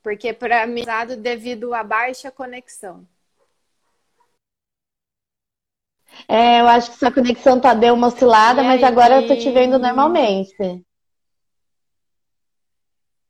[0.03, 0.85] Porque para mim,
[1.18, 3.07] devido à baixa conexão.
[6.29, 8.88] É, eu acho que sua conexão tá deu uma oscilada, e mas aí...
[8.88, 10.55] agora eu tô te vendo normalmente.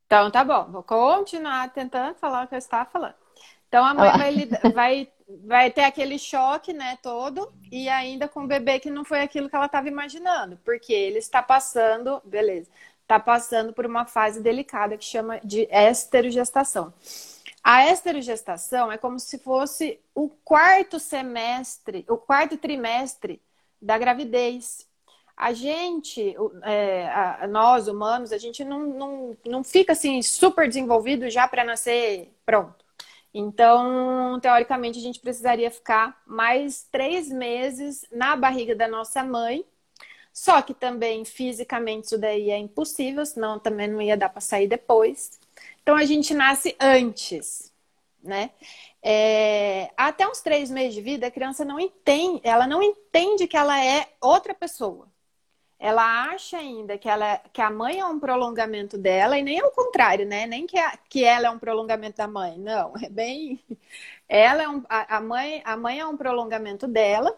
[0.05, 3.15] Então tá bom, vou continuar tentando falar o que eu estava falando.
[3.67, 5.12] Então a mãe vai, vai
[5.45, 9.49] vai ter aquele choque, né, todo, e ainda com o bebê que não foi aquilo
[9.49, 12.69] que ela estava imaginando, porque ele está passando, beleza,
[13.01, 16.93] está passando por uma fase delicada que chama de esterogestação.
[17.63, 23.41] A esterogestação é como se fosse o quarto semestre, o quarto trimestre
[23.81, 24.85] da gravidez.
[25.35, 31.29] A gente, é, a, nós humanos, a gente não, não, não fica assim super desenvolvido
[31.29, 32.82] já para nascer pronto.
[33.33, 39.65] Então, teoricamente, a gente precisaria ficar mais três meses na barriga da nossa mãe.
[40.31, 44.67] Só que também fisicamente isso daí é impossível, senão também não ia dar para sair
[44.67, 45.39] depois.
[45.81, 47.71] Então a gente nasce antes,
[48.23, 48.51] né?
[49.01, 53.57] É, até uns três meses de vida, a criança não entende, ela não entende que
[53.57, 55.12] ela é outra pessoa
[55.83, 59.65] ela acha ainda que, ela, que a mãe é um prolongamento dela, e nem é
[59.65, 60.47] o contrário, né?
[60.47, 62.57] Nem que, a, que ela é um prolongamento da mãe.
[62.57, 63.59] Não, é bem.
[64.29, 67.37] Ela é um, a, a, mãe, a mãe é um prolongamento dela.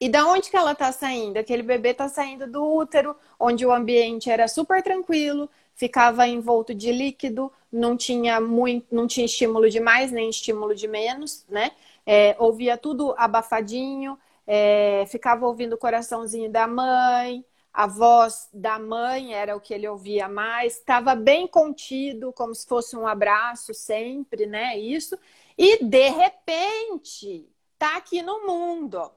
[0.00, 1.36] E da onde que ela está saindo?
[1.38, 6.90] Aquele bebê está saindo do útero, onde o ambiente era super tranquilo, ficava envolto de
[6.90, 11.70] líquido, não tinha muito, não tinha estímulo de mais nem estímulo de menos, né?
[12.04, 19.34] É, ouvia tudo abafadinho, é, ficava ouvindo o coraçãozinho da mãe, a voz da mãe
[19.34, 24.46] era o que ele ouvia mais, estava bem contido, como se fosse um abraço sempre,
[24.46, 24.78] né?
[24.78, 25.18] Isso.
[25.56, 29.10] E de repente, tá aqui no mundo.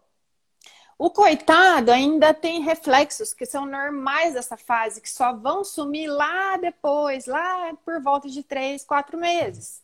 [0.98, 6.56] O coitado ainda tem reflexos que são normais dessa fase, que só vão sumir lá
[6.58, 9.83] depois, lá por volta de três, quatro meses.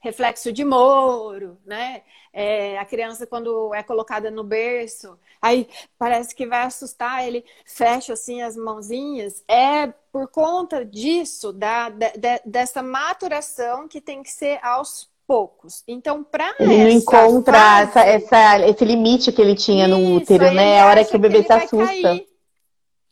[0.00, 2.02] Reflexo de Moro, né?
[2.32, 8.12] É, a criança, quando é colocada no berço, aí parece que vai assustar, ele fecha
[8.12, 9.42] assim as mãozinhas.
[9.48, 12.12] É por conta disso, da, de,
[12.44, 15.82] dessa maturação que tem que ser aos poucos.
[15.86, 17.90] Então, para Ele não encontra fase...
[17.90, 20.80] essa, essa, esse limite que ele tinha Isso, no útero, né?
[20.80, 22.24] A hora que o bebê se assusta.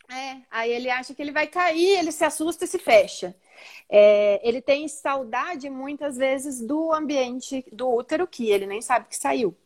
[0.08, 3.34] É, aí ele acha que ele vai cair, ele se assusta e se fecha.
[3.88, 9.16] É, ele tem saudade muitas vezes do ambiente do útero que ele nem sabe que
[9.16, 9.56] saiu.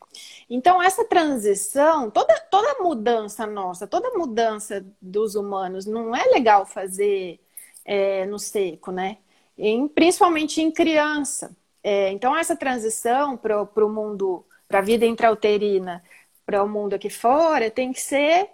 [0.49, 7.41] Então, essa transição, toda, toda mudança nossa, toda mudança dos humanos, não é legal fazer
[7.85, 9.19] é, no seco, né?
[9.57, 11.57] Em, principalmente em criança.
[11.83, 16.03] É, então, essa transição para o mundo, para a vida intrauterina,
[16.45, 18.51] para o mundo aqui fora, tem que ser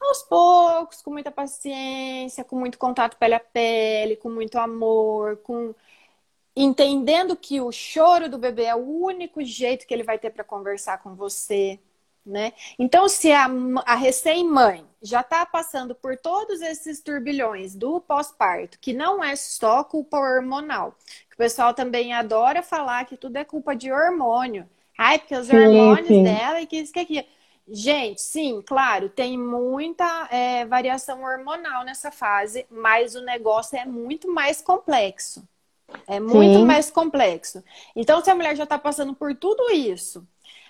[0.00, 5.74] aos poucos, com muita paciência, com muito contato pele a pele, com muito amor, com
[6.54, 10.42] entendendo que o choro do bebê é o único jeito que ele vai ter para
[10.44, 11.78] conversar com você,
[12.24, 12.52] né?
[12.78, 13.46] Então, se a,
[13.84, 19.84] a recém-mãe já está passando por todos esses turbilhões do pós-parto, que não é só
[19.84, 20.96] culpa hormonal,
[21.28, 24.68] que o pessoal também adora falar que tudo é culpa de hormônio.
[24.98, 26.22] Ai, porque os sim, hormônios sim.
[26.24, 27.26] dela e que isso que aqui.
[27.68, 34.32] Gente, sim, claro, tem muita é, variação hormonal nessa fase, mas o negócio é muito
[34.32, 35.42] mais complexo.
[36.06, 36.64] É muito sim.
[36.64, 37.62] mais complexo.
[37.94, 40.26] Então, se a mulher já está passando por tudo isso,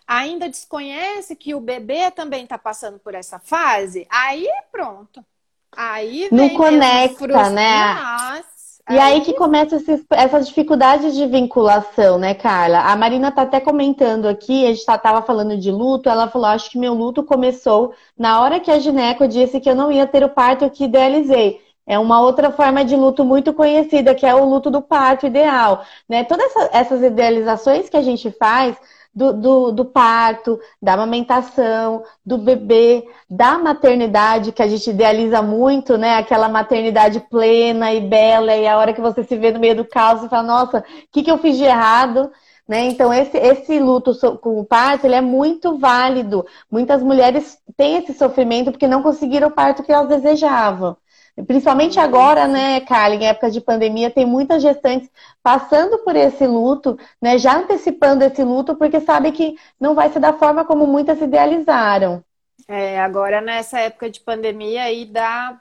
[0.06, 5.24] ainda desconhece que o bebê também está passando por essa fase, aí pronto.
[5.72, 7.94] Aí não conecta, né?
[7.94, 8.46] Mas
[8.88, 12.80] e aí que começa essas dificuldades de vinculação, né, Carla?
[12.80, 16.46] A Marina tá até comentando aqui, a gente tá, tava falando de luto, ela falou,
[16.46, 20.06] acho que meu luto começou na hora que a gineco disse que eu não ia
[20.06, 21.60] ter o parto que idealizei.
[21.86, 25.84] É uma outra forma de luto muito conhecida, que é o luto do parto ideal.
[26.08, 26.24] Né?
[26.24, 28.76] Todas essas idealizações que a gente faz
[29.16, 35.96] do, do, do, parto, da amamentação, do bebê, da maternidade, que a gente idealiza muito,
[35.96, 36.16] né?
[36.16, 39.86] Aquela maternidade plena e bela, e a hora que você se vê no meio do
[39.86, 42.30] caos e fala, nossa, o que, que eu fiz de errado?
[42.68, 42.84] Né?
[42.88, 46.44] Então, esse, esse luto com o parto ele é muito válido.
[46.70, 50.96] Muitas mulheres têm esse sofrimento porque não conseguiram o parto que elas desejavam.
[51.44, 55.10] Principalmente agora, né, Carla, em época de pandemia, tem muitas gestantes
[55.42, 60.18] passando por esse luto, né, já antecipando esse luto, porque sabe que não vai ser
[60.18, 62.24] da forma como muitas idealizaram.
[62.66, 65.60] É, agora nessa época de pandemia aí dá.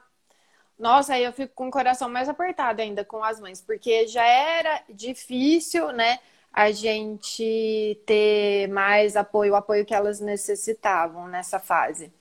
[0.80, 4.26] Nossa, aí eu fico com o coração mais apertado ainda com as mães, porque já
[4.26, 6.20] era difícil, né,
[6.54, 12.14] a gente ter mais apoio, o apoio que elas necessitavam nessa fase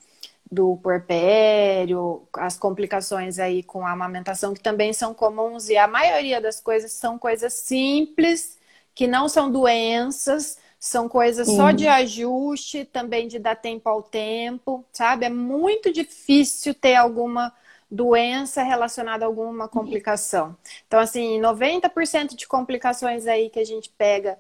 [0.55, 6.41] do puerpério, as complicações aí com a amamentação, que também são comuns, e a maioria
[6.41, 8.59] das coisas são coisas simples,
[8.95, 14.85] que não são doenças, são coisas só de ajuste, também de dar tempo ao tempo,
[14.93, 15.27] sabe?
[15.27, 17.53] É muito difícil ter alguma
[17.91, 20.57] doença relacionada a alguma complicação.
[20.87, 24.39] Então, assim, 90% de complicações aí que a gente pega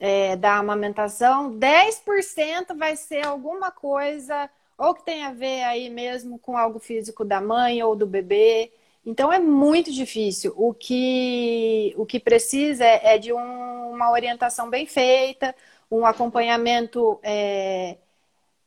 [0.00, 6.38] é, da amamentação, 10% vai ser alguma coisa ou que tem a ver aí mesmo
[6.38, 8.72] com algo físico da mãe ou do bebê.
[9.06, 10.54] Então é muito difícil.
[10.56, 15.54] O que, o que precisa é, é de um, uma orientação bem feita,
[15.90, 17.98] um acompanhamento é,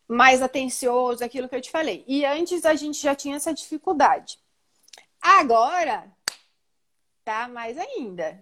[0.08, 2.04] mais atencioso, aquilo que eu te falei.
[2.08, 4.40] E antes a gente já tinha essa dificuldade.
[5.22, 6.06] Agora
[7.26, 8.40] tá mais ainda.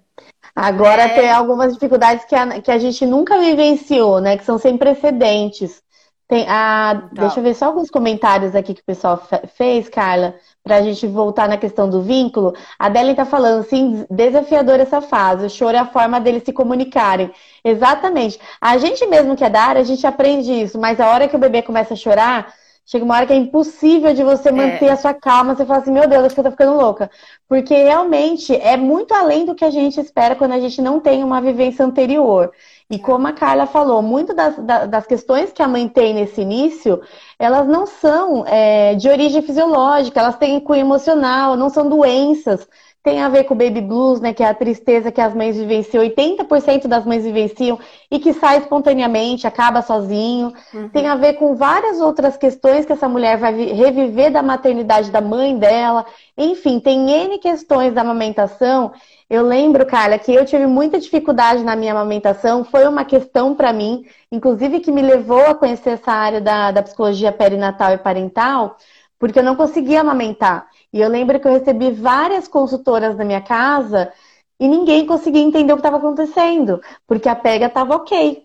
[0.56, 1.16] Agora é...
[1.16, 4.38] tem algumas dificuldades que a, que a gente nunca vivenciou, né?
[4.38, 5.82] Que são sem precedentes.
[6.28, 7.22] Tem a, tá.
[7.22, 9.22] Deixa eu ver só alguns comentários aqui que o pessoal
[9.56, 10.34] fez, Carla,
[10.64, 12.54] para a gente voltar na questão do vínculo.
[12.80, 15.46] A Deli está falando, sim, desafiadora essa fase.
[15.46, 17.32] O choro é a forma deles se comunicarem.
[17.64, 18.40] Exatamente.
[18.60, 21.36] A gente mesmo que é da área, a gente aprende isso, mas a hora que
[21.36, 22.52] o bebê começa a chorar,
[22.88, 24.92] chega uma hora que é impossível de você manter é.
[24.92, 25.56] a sua calma.
[25.56, 27.08] Você fala assim, meu Deus, acho que eu tô ficando louca.
[27.48, 31.24] Porque realmente é muito além do que a gente espera quando a gente não tem
[31.24, 32.52] uma vivência anterior.
[32.90, 37.02] E como a Carla falou, muitas das, das, questões que a mãe tem nesse início,
[37.40, 42.68] elas não são é, de origem fisiológica, elas têm cunho emocional, não são doenças.
[43.02, 45.56] Tem a ver com o baby blues, né, que é a tristeza que as mães
[45.56, 50.52] vivenciam, 80% das mães vivenciam e que sai espontaneamente, acaba sozinho.
[50.74, 50.90] Uhum.
[50.90, 55.22] Tem a ver com várias outras questões que essa mulher vai reviver da maternidade da
[55.22, 56.04] mãe dela.
[56.36, 58.92] Enfim, tem N questões da amamentação
[59.30, 62.64] eu lembro, Carla, que eu tive muita dificuldade na minha amamentação.
[62.64, 66.84] Foi uma questão para mim, inclusive que me levou a conhecer essa área da, da
[66.84, 68.78] psicologia perinatal e parental,
[69.18, 70.68] porque eu não conseguia amamentar.
[70.94, 74.14] E eu lembro que eu recebi várias consultoras na minha casa
[74.60, 78.44] e ninguém conseguia entender o que estava acontecendo, porque a pega estava ok.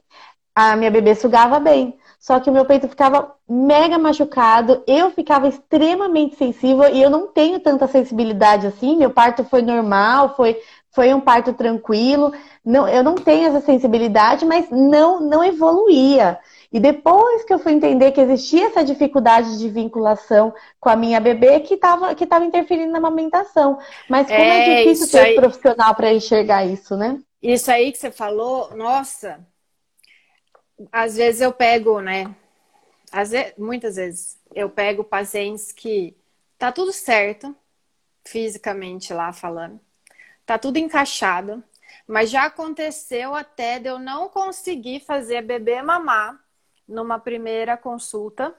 [0.55, 2.00] A minha bebê sugava bem.
[2.21, 7.29] Só que o meu peito ficava mega machucado, eu ficava extremamente sensível e eu não
[7.29, 8.95] tenho tanta sensibilidade assim.
[8.95, 10.61] Meu parto foi normal, foi,
[10.93, 12.31] foi um parto tranquilo.
[12.63, 16.39] Não, eu não tenho essa sensibilidade, mas não, não evoluía.
[16.71, 21.19] E depois que eu fui entender que existia essa dificuldade de vinculação com a minha
[21.21, 23.79] bebê que estava que tava interferindo na amamentação.
[24.11, 25.35] Mas como é, é difícil ter aí...
[25.37, 27.19] profissional para enxergar isso, né?
[27.43, 29.41] Isso aí que você falou, nossa,
[30.90, 32.35] às vezes eu pego, né?
[33.12, 36.16] Às vezes, muitas vezes eu pego pacientes que
[36.59, 37.55] tá tudo certo,
[38.25, 39.81] fisicamente lá falando,
[40.47, 41.62] tá tudo encaixado,
[42.07, 46.38] mas já aconteceu até de eu não conseguir fazer bebê mamar
[46.87, 48.55] numa primeira consulta.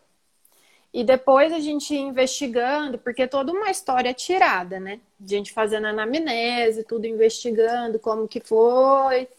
[0.94, 5.00] E depois a gente investigando, porque toda uma história tirada, né?
[5.24, 9.30] A gente fazendo anamnese, tudo investigando como que foi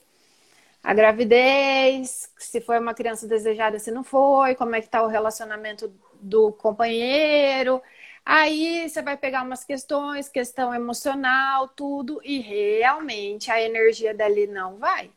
[0.82, 5.08] a gravidez, se foi uma criança desejada, se não foi, como é que tá o
[5.08, 7.80] relacionamento do companheiro.
[8.24, 14.78] Aí você vai pegar umas questões, questão emocional, tudo, e realmente a energia dali não
[14.78, 15.10] vai.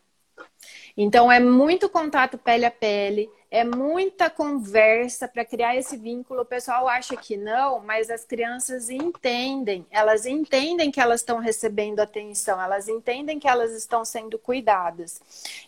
[0.97, 6.41] Então é muito contato pele a pele, é muita conversa para criar esse vínculo.
[6.41, 11.99] O pessoal acha que não, mas as crianças entendem, elas entendem que elas estão recebendo
[11.99, 15.21] atenção, elas entendem que elas estão sendo cuidadas.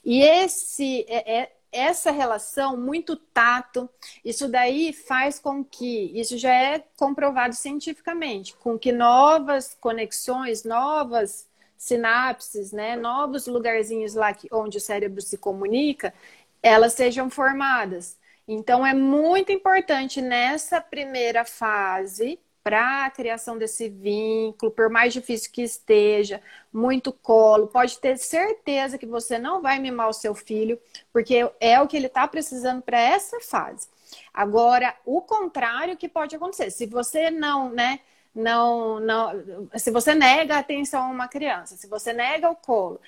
[0.03, 3.89] E esse é, é essa relação muito tato,
[4.23, 11.47] isso daí faz com que, isso já é comprovado cientificamente, com que novas conexões, novas
[11.77, 16.13] sinapses, né, novos lugarzinhos lá que, onde o cérebro se comunica,
[16.61, 18.17] elas sejam formadas.
[18.47, 25.49] Então, é muito importante nessa primeira fase, para a criação desse vínculo, por mais difícil
[25.53, 26.41] que esteja,
[26.71, 30.77] muito colo, pode ter certeza que você não vai mimar o seu filho,
[31.13, 33.87] porque é o que ele está precisando para essa fase.
[34.33, 38.01] Agora, o contrário que pode acontecer, se você não, né,
[38.35, 42.99] não, não, se você nega a atenção a uma criança, se você nega o colo,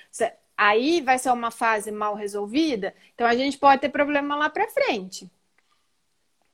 [0.60, 4.68] aí vai ser uma fase mal resolvida, então a gente pode ter problema lá para
[4.68, 5.26] frente.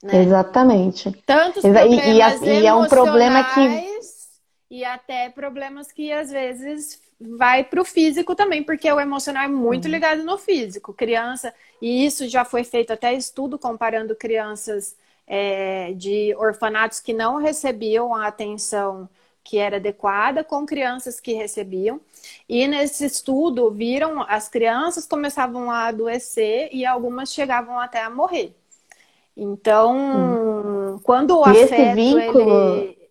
[0.00, 0.22] Né?
[0.22, 1.10] Exatamente.
[1.26, 3.96] Tantos problemas e, e, e é um problema que
[4.70, 9.48] e até problemas que às vezes vai para o físico também, porque o emocional é
[9.48, 10.92] muito ligado no físico.
[10.92, 17.38] Criança, e isso já foi feito até estudo comparando crianças é, de orfanatos que não
[17.38, 19.08] recebiam a atenção
[19.46, 22.00] que era adequada com crianças que recebiam.
[22.48, 28.52] E nesse estudo viram as crianças começavam a adoecer e algumas chegavam até a morrer.
[29.36, 30.98] Então, hum.
[31.04, 32.76] quando o e afeto vínculo...
[32.76, 33.08] ele...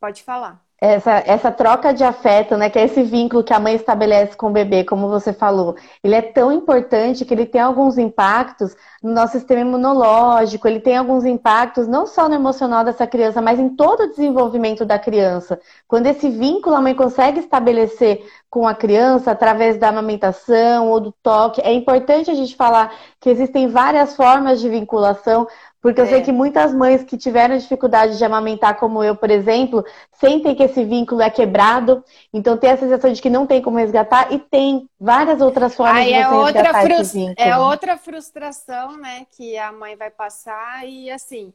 [0.00, 3.74] pode falar essa, essa troca de afeto, né, que é esse vínculo que a mãe
[3.74, 7.98] estabelece com o bebê, como você falou, ele é tão importante que ele tem alguns
[7.98, 13.42] impactos no nosso sistema imunológico, ele tem alguns impactos não só no emocional dessa criança,
[13.42, 15.60] mas em todo o desenvolvimento da criança.
[15.88, 21.12] Quando esse vínculo a mãe consegue estabelecer com a criança através da amamentação ou do
[21.22, 25.46] toque, é importante a gente falar que existem várias formas de vinculação,
[25.80, 26.08] porque eu é.
[26.08, 30.62] sei que muitas mães que tiveram dificuldade de amamentar, como eu, por exemplo, sentem que
[30.62, 34.38] esse vínculo é quebrado, então tem a sensação de que não tem como resgatar e
[34.38, 37.00] tem várias outras formas Aí de é você é resgatar frust...
[37.00, 37.48] esse vínculo.
[37.48, 41.52] É outra frustração, né, que a mãe vai passar e assim,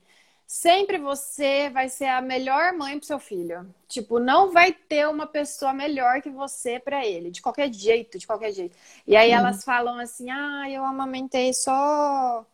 [0.47, 3.67] sempre você vai ser a melhor mãe para seu filho.
[3.89, 8.25] Tipo, não vai ter uma pessoa melhor que você para ele, de qualquer jeito, de
[8.25, 8.75] qualquer jeito.
[9.05, 9.35] E aí hum.
[9.35, 12.45] elas falam assim: "Ah, eu amamentei só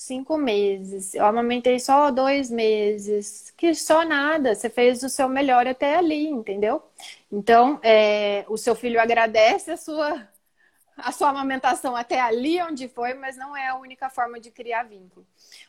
[0.00, 1.14] cinco meses.
[1.14, 3.52] Eu amamentei só dois meses.
[3.56, 4.54] Que só nada.
[4.54, 6.82] Você fez o seu melhor até ali, entendeu?
[7.30, 10.26] Então, é, o seu filho agradece a sua,
[10.96, 14.84] a sua amamentação até ali onde foi, mas não é a única forma de criar
[14.84, 15.26] vínculo.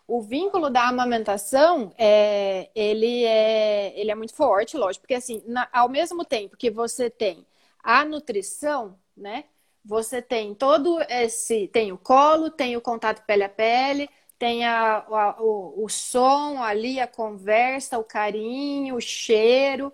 [0.08, 5.68] O vínculo da amamentação, é, ele, é, ele é muito forte, lógico, porque assim, na,
[5.74, 7.46] ao mesmo tempo que você tem
[7.84, 9.44] a nutrição, né?
[9.84, 14.08] Você tem todo esse, tem o colo, tem o contato pele a pele,
[14.42, 19.94] tem a, a, o, o som ali, a conversa, o carinho, o cheiro.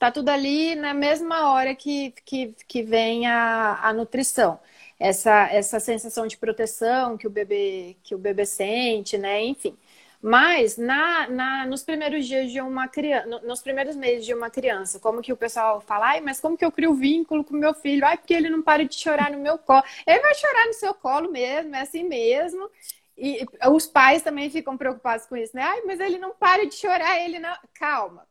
[0.00, 4.58] Tá tudo ali na mesma hora que, que, que vem a, a nutrição.
[4.98, 9.44] Essa, essa sensação de proteção que o bebê que o bebê sente, né?
[9.44, 9.76] Enfim.
[10.20, 14.98] Mas na, na, nos primeiros dias de uma criança, nos primeiros meses de uma criança,
[14.98, 18.04] como que o pessoal fala, ai, mas como que eu crio vínculo com meu filho?
[18.06, 19.84] Ai, porque ele não para de chorar no meu colo.
[20.06, 22.68] Ele vai chorar no seu colo mesmo, é assim mesmo.
[23.16, 25.62] E os pais também ficam preocupados com isso, né?
[25.62, 27.56] Ai, mas ele não para de chorar, ele não.
[27.74, 28.26] Calma.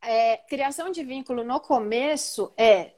[0.00, 2.92] É, criação de vínculo no começo é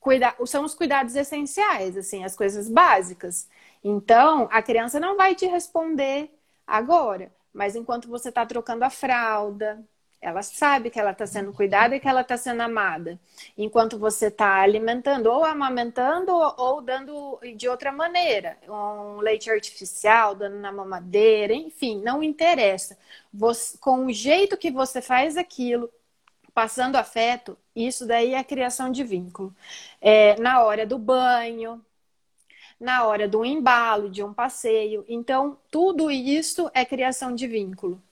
[0.00, 3.48] cuida, são os cuidados essenciais, assim, as coisas básicas.
[3.82, 6.30] Então, a criança não vai te responder
[6.66, 9.84] agora, mas enquanto você está trocando a fralda,
[10.20, 13.18] ela sabe que ela está sendo cuidada e que ela está sendo amada.
[13.56, 18.58] Enquanto você está alimentando, ou amamentando, ou dando de outra maneira.
[18.68, 22.98] Um leite artificial, dando na mamadeira, enfim, não interessa.
[23.32, 25.90] Você, com o jeito que você faz aquilo,
[26.52, 29.54] passando afeto, isso daí é a criação de vínculo.
[30.00, 31.82] É, na hora do banho,
[32.78, 35.04] na hora do embalo, de um passeio.
[35.08, 38.02] Então, tudo isso é criação de vínculo.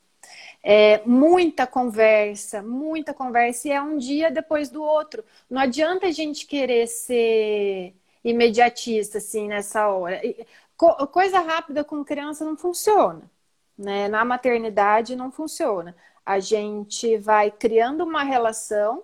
[0.62, 5.24] É, muita conversa, muita conversa, e é um dia depois do outro.
[5.48, 7.94] Não adianta a gente querer ser
[8.24, 10.20] imediatista, assim, nessa hora.
[10.76, 13.30] Co coisa rápida com criança não funciona,
[13.76, 14.08] né?
[14.08, 15.96] Na maternidade não funciona.
[16.24, 19.02] A gente vai criando uma relação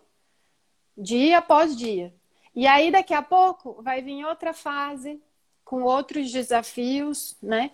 [0.96, 2.12] dia após dia.
[2.54, 5.20] E aí, daqui a pouco, vai vir outra fase,
[5.64, 7.72] com outros desafios, né?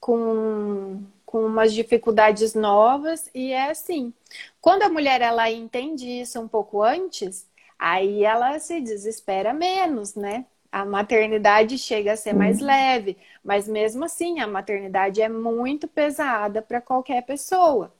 [0.00, 4.14] Com com umas dificuldades novas e é assim.
[4.60, 7.46] Quando a mulher ela entende isso um pouco antes,
[7.78, 10.46] aí ela se desespera menos, né?
[10.70, 12.66] A maternidade chega a ser mais uhum.
[12.66, 17.92] leve, mas mesmo assim a maternidade é muito pesada para qualquer pessoa.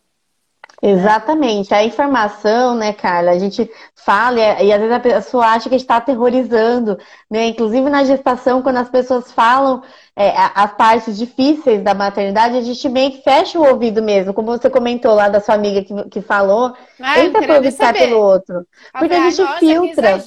[0.82, 1.72] Exatamente.
[1.72, 3.30] A informação, né, Carla?
[3.30, 6.98] A gente fala e, e às vezes a pessoa acha que está aterrorizando,
[7.30, 7.46] né?
[7.46, 9.82] Inclusive na gestação, quando as pessoas falam
[10.18, 14.50] é, as partes difíceis da maternidade, a gente meio que fecha o ouvido mesmo, como
[14.50, 18.66] você comentou lá da sua amiga que, que falou, ah, tenta aproveitar pelo outro.
[18.98, 20.24] Porque a gente nossa, filtra.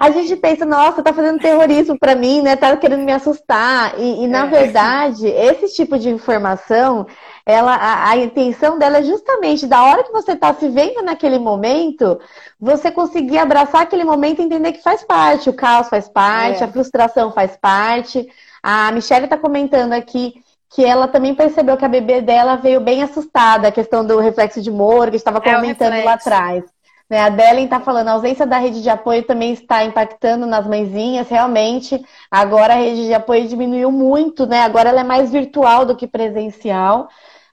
[0.00, 2.56] A gente pensa, nossa, tá fazendo terrorismo para mim, né?
[2.56, 4.00] Tá querendo me assustar.
[4.00, 4.48] E, e na é.
[4.48, 7.06] verdade, esse tipo de informação
[7.44, 11.38] ela, a, a, intenção dela é justamente da hora que você está se vendo naquele
[11.38, 12.18] momento,
[12.58, 16.64] você conseguir abraçar aquele momento e entender que faz parte, o caos faz parte, é.
[16.64, 18.26] a frustração faz parte.
[18.68, 20.42] A Michelle está comentando aqui
[20.74, 24.60] que ela também percebeu que a bebê dela veio bem assustada, a questão do reflexo
[24.60, 26.64] de Morgan, estava é comentando lá atrás.
[27.08, 30.66] Né, a Delen está falando, a ausência da rede de apoio também está impactando nas
[30.66, 32.04] mãezinhas, realmente.
[32.28, 34.62] Agora a rede de apoio diminuiu muito, né?
[34.62, 37.08] Agora ela é mais virtual do que presencial.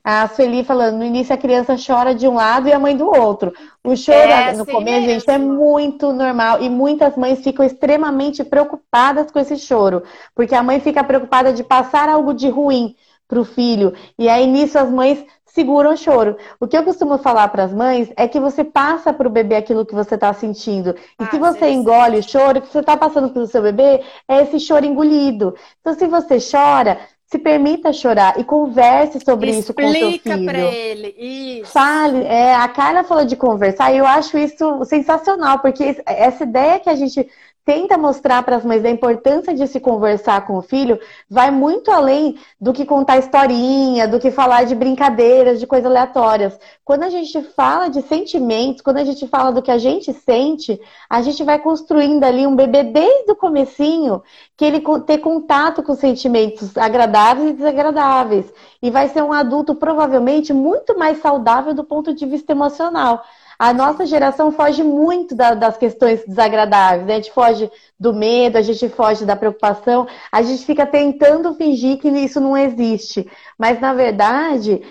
[0.06, 3.06] A Sueli falando, no início a criança chora de um lado e a mãe do
[3.06, 3.54] outro.
[3.82, 9.30] O choro é, no começo, gente, é muito normal e muitas mães ficam extremamente preocupadas
[9.30, 10.02] com esse choro,
[10.34, 12.94] porque a mãe fica preocupada de passar algo de ruim
[13.26, 13.94] para o filho.
[14.18, 15.24] E aí nisso as mães
[15.54, 16.36] seguram o choro.
[16.58, 19.54] O que eu costumo falar para as mães é que você passa para o bebê
[19.54, 20.90] aquilo que você está sentindo.
[20.90, 23.62] E ah, se você engole o choro, o que você está passando para o seu
[23.62, 25.54] bebê é esse choro engolido.
[25.80, 26.98] Então, se você chora,
[27.34, 30.16] se permita chorar e converse sobre Explica isso com seu filho.
[30.16, 31.08] Explica para ele.
[31.18, 31.72] Isso.
[31.72, 32.24] Fale.
[32.24, 36.88] É, a Carla falou de conversar e eu acho isso sensacional, porque essa ideia que
[36.88, 37.28] a gente
[37.64, 40.98] tenta mostrar para as mães da importância de se conversar com o filho,
[41.28, 46.58] vai muito além do que contar historinha, do que falar de brincadeiras, de coisas aleatórias.
[46.84, 50.78] Quando a gente fala de sentimentos, quando a gente fala do que a gente sente,
[51.08, 54.22] a gente vai construindo ali um bebê desde o comecinho,
[54.56, 58.52] que ele ter contato com sentimentos agradáveis e desagradáveis.
[58.82, 63.24] E vai ser um adulto provavelmente muito mais saudável do ponto de vista emocional.
[63.64, 67.14] A nossa geração foge muito da, das questões desagradáveis, né?
[67.14, 71.96] a gente foge do medo, a gente foge da preocupação, a gente fica tentando fingir
[71.96, 73.26] que isso não existe.
[73.58, 74.82] Mas, na verdade,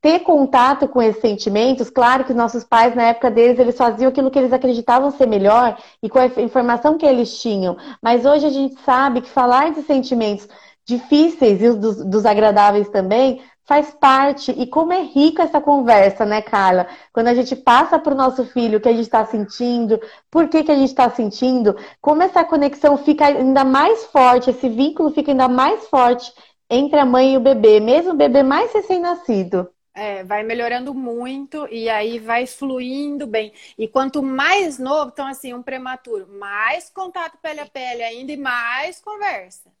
[0.00, 4.30] ter contato com esses sentimentos, claro que nossos pais, na época deles, eles faziam aquilo
[4.30, 7.76] que eles acreditavam ser melhor e com a informação que eles tinham.
[8.00, 10.48] Mas hoje a gente sabe que falar de sentimentos
[10.86, 14.52] difíceis e dos, dos agradáveis também faz parte.
[14.52, 16.86] E como é rica essa conversa, né, Carla?
[17.12, 20.00] Quando a gente passa para o nosso filho o que a gente está sentindo,
[20.30, 24.68] por que, que a gente está sentindo, como essa conexão fica ainda mais forte, esse
[24.68, 26.32] vínculo fica ainda mais forte
[26.70, 29.68] entre a mãe e o bebê, mesmo o bebê mais recém-nascido.
[29.96, 33.52] É, vai melhorando muito e aí vai fluindo bem.
[33.78, 38.36] E quanto mais novo, então assim, um prematuro, mais contato pele a pele ainda e
[38.36, 39.73] mais conversa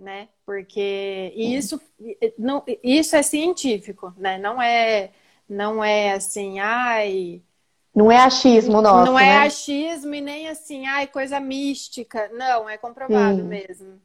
[0.00, 0.28] né?
[0.44, 1.80] Porque isso,
[2.38, 4.38] não, isso é científico, né?
[4.38, 5.10] Não é,
[5.48, 7.42] não é assim, ai.
[7.94, 9.12] Não é achismo nosso.
[9.12, 9.38] Não é né?
[9.38, 12.30] achismo e nem assim, ai, coisa mística.
[12.32, 13.42] Não, é comprovado Sim.
[13.42, 14.00] mesmo.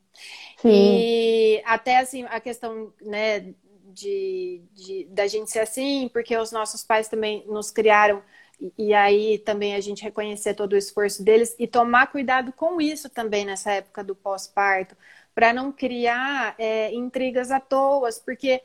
[0.57, 0.69] Sim.
[0.71, 3.53] E até assim, a questão, né,
[3.93, 8.21] de, de, da gente ser assim, porque os nossos pais também nos criaram
[8.77, 13.09] e aí também a gente reconhecer todo o esforço deles e tomar cuidado com isso
[13.09, 14.95] também nessa época do pós-parto,
[15.35, 18.63] para não criar é, intrigas à toa, porque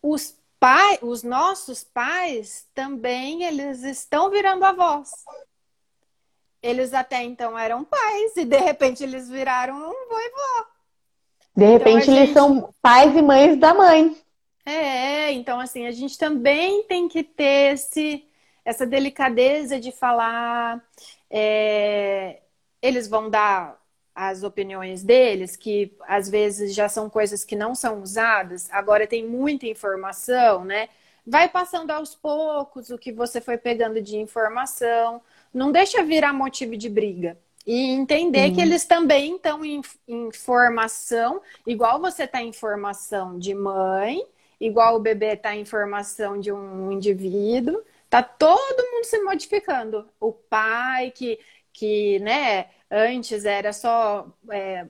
[0.00, 5.10] os pais, os nossos pais também eles estão virando avós.
[6.62, 10.66] eles até então eram pais e de repente eles viraram um vô e vó.
[11.56, 12.32] De repente então, eles gente...
[12.32, 14.16] são pais e mães da mãe.
[14.64, 18.24] É, então assim, a gente também tem que ter esse,
[18.64, 20.82] essa delicadeza de falar.
[21.28, 22.40] É,
[22.80, 23.83] eles vão dar
[24.14, 29.26] as opiniões deles, que às vezes já são coisas que não são usadas, agora tem
[29.26, 30.88] muita informação, né?
[31.26, 35.20] Vai passando aos poucos o que você foi pegando de informação,
[35.52, 37.38] não deixa virar motivo de briga.
[37.66, 43.54] E entender que eles também estão em, em formação, igual você está em formação de
[43.54, 44.22] mãe,
[44.60, 50.06] igual o bebê está em formação de um indivíduo, tá todo mundo se modificando.
[50.20, 51.38] O pai que,
[51.74, 54.86] que né, antes era só é,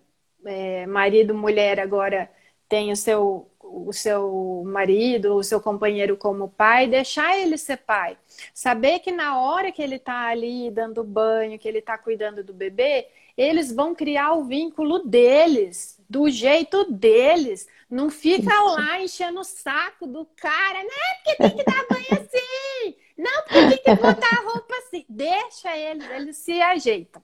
[0.47, 2.31] é, marido, mulher, agora
[2.69, 8.17] tem o seu o seu marido, o seu companheiro como pai, deixar ele ser pai.
[8.53, 12.53] Saber que na hora que ele está ali dando banho, que ele está cuidando do
[12.53, 17.67] bebê, eles vão criar o vínculo deles, do jeito deles.
[17.91, 20.89] Não fica lá enchendo o saco do cara, né?
[21.17, 22.97] Porque tem que dar banho assim.
[23.17, 25.05] Não, porque tem que botar a roupa assim.
[25.09, 27.23] Deixa eles, eles se ajeitam,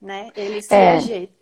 [0.00, 0.30] né?
[0.34, 0.92] Eles se é.
[0.92, 1.39] ajeitam.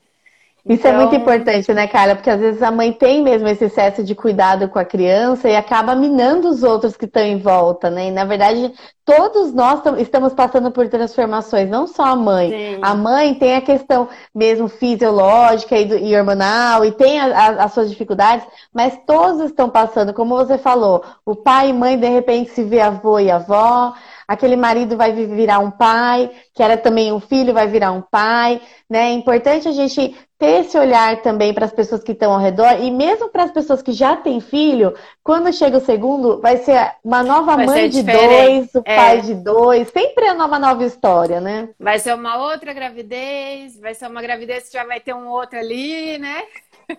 [0.68, 0.90] Isso então...
[0.90, 2.14] é muito então importante, né, Carla?
[2.14, 5.56] Porque às vezes a mãe tem mesmo esse excesso de cuidado com a criança e
[5.56, 8.08] acaba minando os outros que estão em volta, né?
[8.08, 12.50] E na verdade, todos nós estamos passando por transformações, não só a mãe.
[12.50, 12.78] Sim.
[12.82, 17.88] A mãe tem a questão mesmo fisiológica e, hormonal e tem a, a, as suas
[17.88, 22.62] dificuldades, mas todos estão passando, como você falou, o pai e mãe de repente se
[22.62, 23.94] vê avô e avó,
[24.28, 28.60] aquele marido vai virar um pai, que era também um filho, vai virar um pai,
[28.88, 29.08] né?
[29.08, 32.78] É importante a gente ter esse olhar também para as pessoas que estão ao redor
[32.80, 36.92] e mesmo para as pessoas que já têm filho, quando chega o segundo, vai ser
[37.02, 38.96] uma nova vai mãe de dois, o é.
[38.96, 41.70] pai de dois, sempre é uma nova história, né?
[41.80, 45.58] Vai ser uma outra gravidez, vai ser uma gravidez que já vai ter um outro
[45.58, 46.44] ali, né?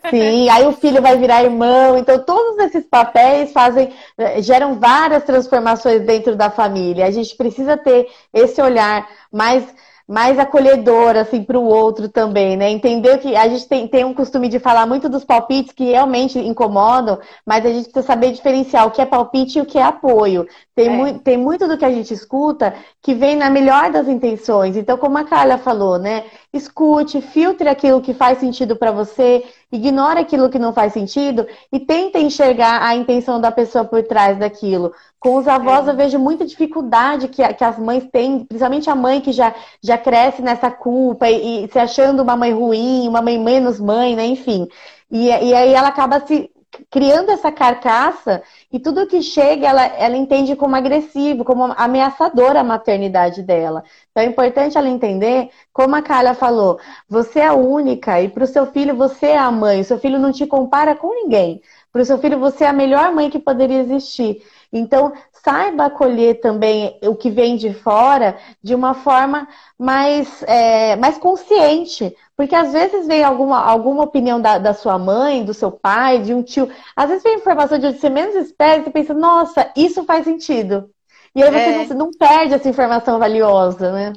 [0.10, 1.98] Sim, aí o filho vai virar irmão.
[1.98, 7.06] Então, todos esses papéis fazem, eh, geram várias transformações dentro da família.
[7.06, 9.64] A gente precisa ter esse olhar mais
[10.12, 12.72] mais acolhedora, assim, para o outro também, né?
[12.72, 16.40] Entender que a gente tem, tem um costume de falar muito dos palpites que realmente
[16.40, 19.84] incomodam, mas a gente precisa saber diferenciar o que é palpite e o que é
[19.84, 20.48] apoio.
[20.80, 20.92] Tem, é.
[20.92, 24.78] mu tem muito do que a gente escuta que vem na melhor das intenções.
[24.78, 26.24] Então, como a Carla falou, né?
[26.54, 31.82] Escute, filtre aquilo que faz sentido para você, ignore aquilo que não faz sentido e
[31.82, 34.94] tenta enxergar a intenção da pessoa por trás daquilo.
[35.20, 35.92] Com os avós, é.
[35.92, 39.54] eu vejo muita dificuldade que, que as mães têm, principalmente a mãe que já,
[39.84, 44.16] já cresce nessa culpa e, e se achando uma mãe ruim, uma mãe menos mãe,
[44.16, 44.26] né?
[44.26, 44.66] Enfim.
[45.12, 46.50] E, e aí ela acaba se
[46.90, 48.42] criando essa carcaça
[48.72, 53.84] e tudo que chega ela, ela entende como agressivo, como ameaçador a maternidade dela.
[54.12, 58.48] Então é importante ela entender, como a Carla falou, você é única e para o
[58.48, 61.62] seu filho você é a mãe, o seu filho não te compara com ninguém.
[61.92, 64.44] Para o seu filho você é a melhor mãe que poderia existir.
[64.72, 65.12] Então,
[65.44, 72.16] saiba acolher também o que vem de fora de uma forma mais, é, mais consciente.
[72.36, 76.34] Porque às vezes vem alguma, alguma opinião da, da sua mãe, do seu pai, de
[76.34, 76.70] um tio.
[76.96, 80.24] Às vezes vem informação de onde você menos espera e você pensa, nossa, isso faz
[80.24, 80.90] sentido.
[81.36, 81.86] E aí você é.
[81.88, 84.14] não, não perde essa informação valiosa, né?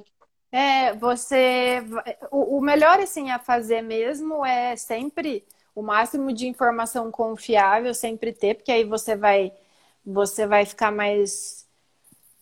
[0.50, 1.82] É, você.
[2.30, 5.44] O, o melhor, assim, a fazer mesmo é sempre
[5.74, 9.52] o máximo de informação confiável, sempre ter, porque aí você vai
[10.04, 11.66] você vai ficar mais,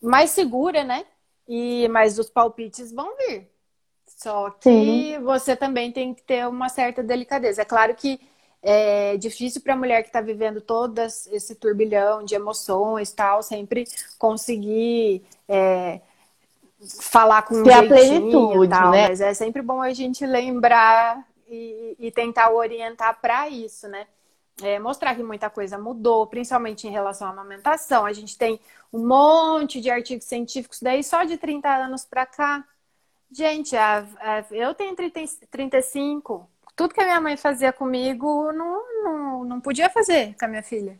[0.00, 1.04] mais segura, né?
[1.48, 3.50] E, mas os palpites vão vir.
[4.06, 5.18] Só que Sim.
[5.22, 7.62] você também tem que ter uma certa delicadeza.
[7.62, 8.20] É claro que
[8.62, 13.84] é difícil para a mulher que está vivendo todo esse turbilhão de emoções tal, sempre
[14.18, 16.00] conseguir é,
[17.00, 19.08] falar com um jeitinho plenitude, tal, né?
[19.08, 24.06] mas é sempre bom a gente lembrar e, e tentar orientar para isso, né?
[24.62, 28.04] É, mostrar que muita coisa mudou, principalmente em relação à amamentação.
[28.04, 28.60] A gente tem
[28.92, 32.64] um monte de artigos científicos daí só de 30 anos para cá.
[33.30, 36.48] Gente, a, a, eu tenho 30, 35.
[36.74, 40.62] Tudo que a minha mãe fazia comigo, não, não, não podia fazer com a minha
[40.62, 40.98] filha.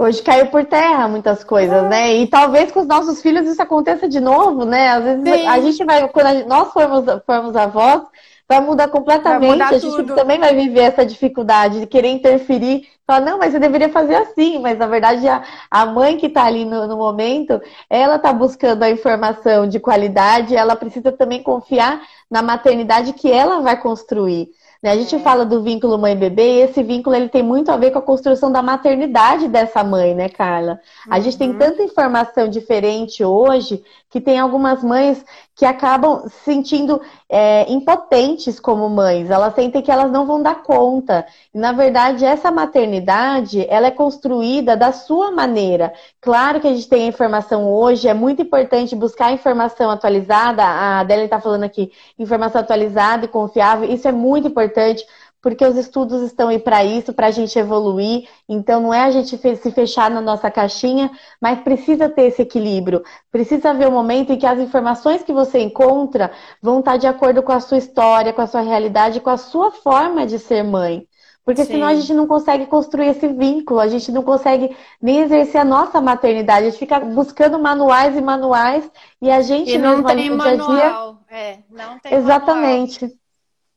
[0.00, 1.88] Hoje caiu por terra muitas coisas, é.
[1.88, 2.14] né?
[2.14, 4.90] E talvez com os nossos filhos isso aconteça de novo, né?
[4.90, 5.46] Às vezes Sim.
[5.48, 8.02] a gente vai, quando nós formos, formos avós,
[8.48, 9.40] vai mudar completamente.
[9.40, 10.14] Vai mudar a gente tudo.
[10.14, 12.88] também vai viver essa dificuldade de querer interferir.
[13.06, 14.58] Falar, não, mas você deveria fazer assim.
[14.58, 18.82] Mas na verdade, a, a mãe que está ali no, no, momento, ela está buscando
[18.82, 24.48] a informação de qualidade, ela precisa também confiar na maternidade que ela vai construir.
[24.82, 24.92] Né?
[24.92, 25.18] A gente é.
[25.18, 28.50] fala do vínculo mãe-bebê e esse vínculo ele tem muito a ver com a construção
[28.50, 30.80] da maternidade dessa mãe, né, Carla?
[31.08, 31.22] A uhum.
[31.22, 31.58] gente tem uhum.
[31.58, 35.24] tanta informação diferente hoje que tem algumas mães
[35.58, 39.28] que acabam se sentindo é, impotentes como mães.
[39.28, 41.26] Elas sentem que elas não vão dar conta.
[41.52, 45.92] E, na verdade, essa maternidade, ela é construída da sua maneira.
[46.20, 50.62] Claro que a gente tem a informação hoje, é muito importante buscar informação atualizada.
[50.62, 53.90] A Adélia está falando aqui, informação atualizada e confiável.
[53.90, 55.04] Isso é muito importante
[55.40, 58.28] porque os estudos estão aí para isso, para a gente evoluir.
[58.48, 61.10] Então, não é a gente se fechar na nossa caixinha,
[61.40, 63.02] mas precisa ter esse equilíbrio.
[63.30, 67.42] Precisa haver um momento em que as informações que você encontra vão estar de acordo
[67.42, 71.06] com a sua história, com a sua realidade, com a sua forma de ser mãe.
[71.48, 71.72] Porque Sim.
[71.72, 75.64] senão a gente não consegue construir esse vínculo, a gente não consegue nem exercer a
[75.64, 76.66] nossa maternidade.
[76.66, 78.90] A gente fica buscando manuais e manuais
[79.22, 80.74] e a gente e não tem manual.
[80.74, 81.16] Dia a dia...
[81.30, 83.00] É, não tem Exatamente.
[83.00, 83.18] Manual.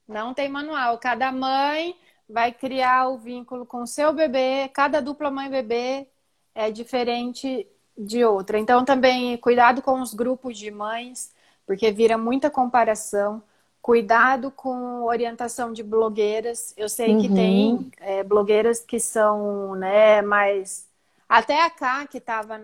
[0.07, 0.97] Não tem manual.
[0.97, 1.95] Cada mãe
[2.31, 6.07] vai criar o vínculo com o seu bebê, cada dupla mãe-bebê
[6.55, 8.57] é diferente de outra.
[8.57, 11.33] Então, também cuidado com os grupos de mães,
[11.65, 13.43] porque vira muita comparação.
[13.81, 16.73] Cuidado com orientação de blogueiras.
[16.77, 17.21] Eu sei uhum.
[17.21, 20.87] que tem é, blogueiras que são, né, mais.
[21.27, 22.59] Até a Ká, que estava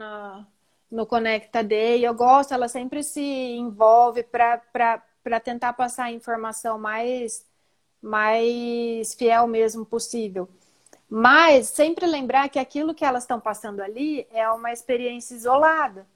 [0.92, 6.80] no Conecta Day, eu gosto, ela sempre se envolve para para tentar passar a informação
[6.80, 7.46] mais,
[8.02, 10.48] mais fiel mesmo possível.
[11.10, 16.08] Mas sempre lembrar que aquilo que elas estão passando ali é uma experiência isolada.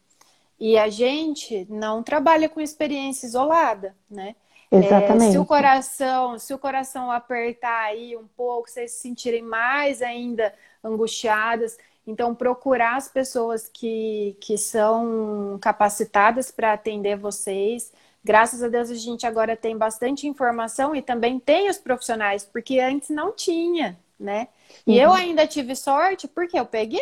[0.57, 4.33] E a gente não trabalha com experiência isolada, né?
[4.71, 5.25] Exatamente.
[5.25, 10.01] É, se o coração, se o coração apertar aí um pouco, vocês se sentirem mais
[10.01, 17.91] ainda angustiadas, então procurar as pessoas que, que são capacitadas para atender vocês,
[18.23, 22.79] Graças a Deus a gente agora tem bastante informação e também tem os profissionais, porque
[22.79, 24.47] antes não tinha, né?
[24.85, 25.03] E uhum.
[25.03, 27.01] eu ainda tive sorte porque eu peguei.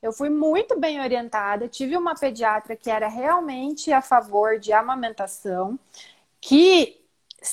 [0.00, 5.76] Eu fui muito bem orientada, tive uma pediatra que era realmente a favor de amamentação,
[6.40, 7.00] que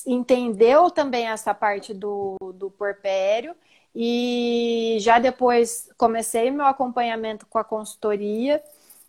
[0.05, 3.55] entendeu também essa parte do, do porpério
[3.95, 8.61] e já depois comecei meu acompanhamento com a consultoria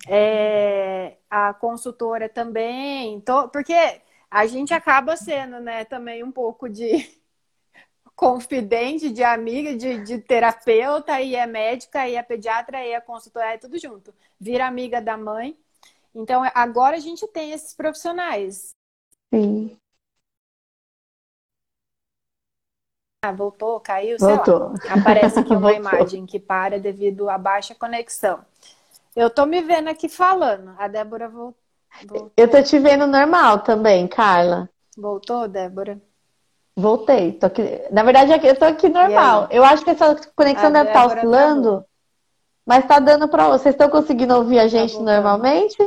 [0.09, 3.75] é, a consultora também, tô, porque
[4.31, 7.11] a gente acaba sendo, né, também um pouco de
[8.15, 13.55] confidente, de amiga, de, de terapeuta, e é médica, e é pediatra, e é consultora,
[13.55, 14.13] é tudo junto.
[14.39, 15.57] Vira amiga da mãe.
[16.15, 18.71] Então, agora a gente tem esses profissionais.
[19.33, 19.77] Sim.
[23.23, 24.73] Ah, voltou, caiu, voltou.
[24.89, 28.45] Aparece aqui uma imagem que para devido à baixa conexão.
[29.17, 30.75] Eu tô me vendo aqui falando.
[30.79, 32.31] A Débora voltou.
[32.37, 34.69] Eu tô te vendo normal também, Carla.
[34.95, 35.99] Voltou, Débora?
[36.77, 37.33] Voltei.
[37.33, 37.63] Tô aqui...
[37.91, 39.49] Na verdade, eu tô aqui normal.
[39.51, 41.87] Eu acho que essa conexão a deve estar tá oscilando, tá
[42.67, 43.75] mas tá dando para vocês.
[43.75, 45.79] estão conseguindo ouvir a tá gente tá normalmente?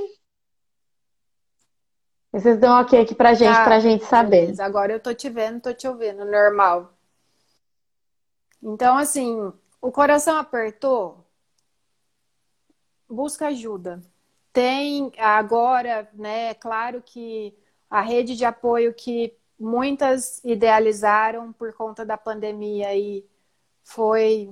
[2.32, 4.42] Vocês dão ok aqui pra gente, tá, pra gente saber.
[4.42, 4.66] Beleza.
[4.66, 6.94] Agora eu tô te vendo, tô te ouvindo, normal.
[8.62, 11.19] Então, assim, o coração apertou,
[13.10, 14.02] busca ajuda.
[14.54, 17.54] Tem agora, né, é claro que
[17.90, 23.26] a rede de apoio que muitas idealizaram por conta da pandemia e
[23.84, 24.50] foi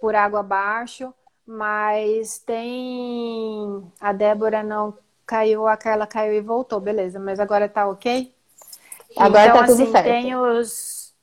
[0.00, 1.12] por água abaixo,
[1.46, 4.96] mas tem a Débora não
[5.26, 8.34] caiu, a Carla caiu e voltou, beleza, mas agora tá ok?
[9.16, 10.04] Agora então, tá tudo assim, certo.
[10.04, 11.14] Tem os,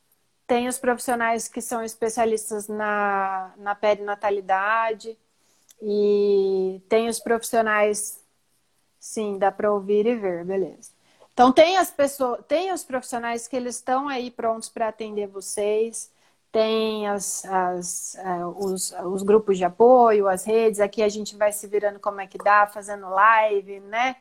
[0.48, 5.18] tem os profissionais que são especialistas na, na perinatalidade,
[5.82, 8.20] e tem os profissionais,
[9.00, 10.92] sim, dá para ouvir e ver, beleza.
[11.34, 16.12] Então tem as pessoas, tem os profissionais que eles estão aí prontos para atender vocês,
[16.52, 21.52] tem as, as, uh, os, os grupos de apoio, as redes, aqui a gente vai
[21.52, 24.18] se virando como é que dá, fazendo live, né?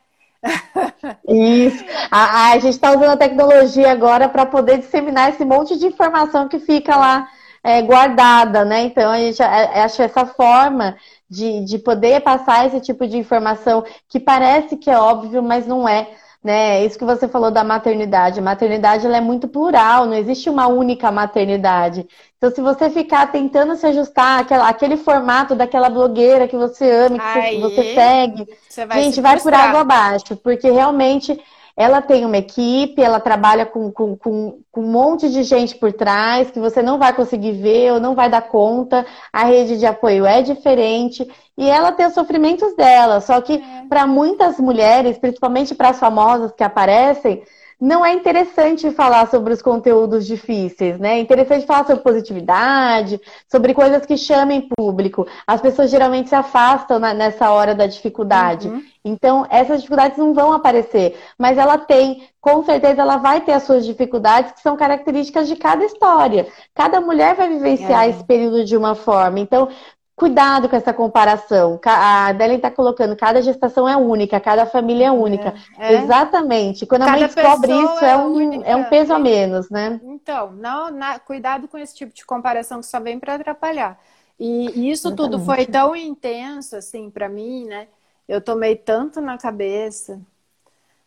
[1.27, 1.83] Isso.
[2.09, 6.47] A, a gente está usando a tecnologia agora para poder disseminar esse monte de informação
[6.47, 7.29] que fica lá
[7.63, 8.83] é, guardada, né?
[8.83, 10.95] Então a gente acha essa forma
[11.29, 15.87] de, de poder passar esse tipo de informação que parece que é óbvio, mas não
[15.87, 16.09] é.
[16.43, 16.83] Né?
[16.83, 18.39] Isso que você falou da maternidade.
[18.39, 22.07] A maternidade ela é muito plural, não existe uma única maternidade.
[22.35, 27.19] Então, se você ficar tentando se ajustar àquela, àquele formato daquela blogueira que você ama,
[27.19, 31.39] que Aí, você segue, você vai gente, vai por água abaixo, porque realmente
[31.75, 35.93] ela tem uma equipe, ela trabalha com, com, com, com, um monte de gente por
[35.93, 39.05] trás que você não vai conseguir ver ou não vai dar conta.
[39.31, 43.21] A rede de apoio é diferente e ela tem os sofrimentos dela.
[43.21, 43.87] Só que é.
[43.87, 47.43] para muitas mulheres, principalmente para as famosas que aparecem,
[47.81, 51.17] não é interessante falar sobre os conteúdos difíceis, né?
[51.17, 53.19] É interessante falar sobre positividade,
[53.49, 55.25] sobre coisas que chamem público.
[55.47, 58.67] As pessoas geralmente se afastam na, nessa hora da dificuldade.
[58.67, 58.83] Uhum.
[59.03, 63.63] Então, essas dificuldades não vão aparecer, mas ela tem, com certeza, ela vai ter as
[63.63, 66.45] suas dificuldades, que são características de cada história.
[66.75, 68.11] Cada mulher vai vivenciar é.
[68.11, 69.39] esse período de uma forma.
[69.39, 69.69] Então,
[70.15, 71.79] cuidado com essa comparação.
[71.83, 75.53] A Adelen está colocando, cada gestação é única, cada família é única.
[75.77, 76.03] É, é.
[76.03, 76.85] Exatamente.
[76.85, 79.99] Quando cada a mãe descobre isso, é, é um, é um peso a menos, né?
[80.03, 83.99] Então, não, na, cuidado com esse tipo de comparação que só vem para atrapalhar.
[84.39, 85.31] E, isso Exatamente.
[85.33, 87.87] tudo foi tão intenso, assim, para mim, né?
[88.27, 90.21] Eu tomei tanto na cabeça.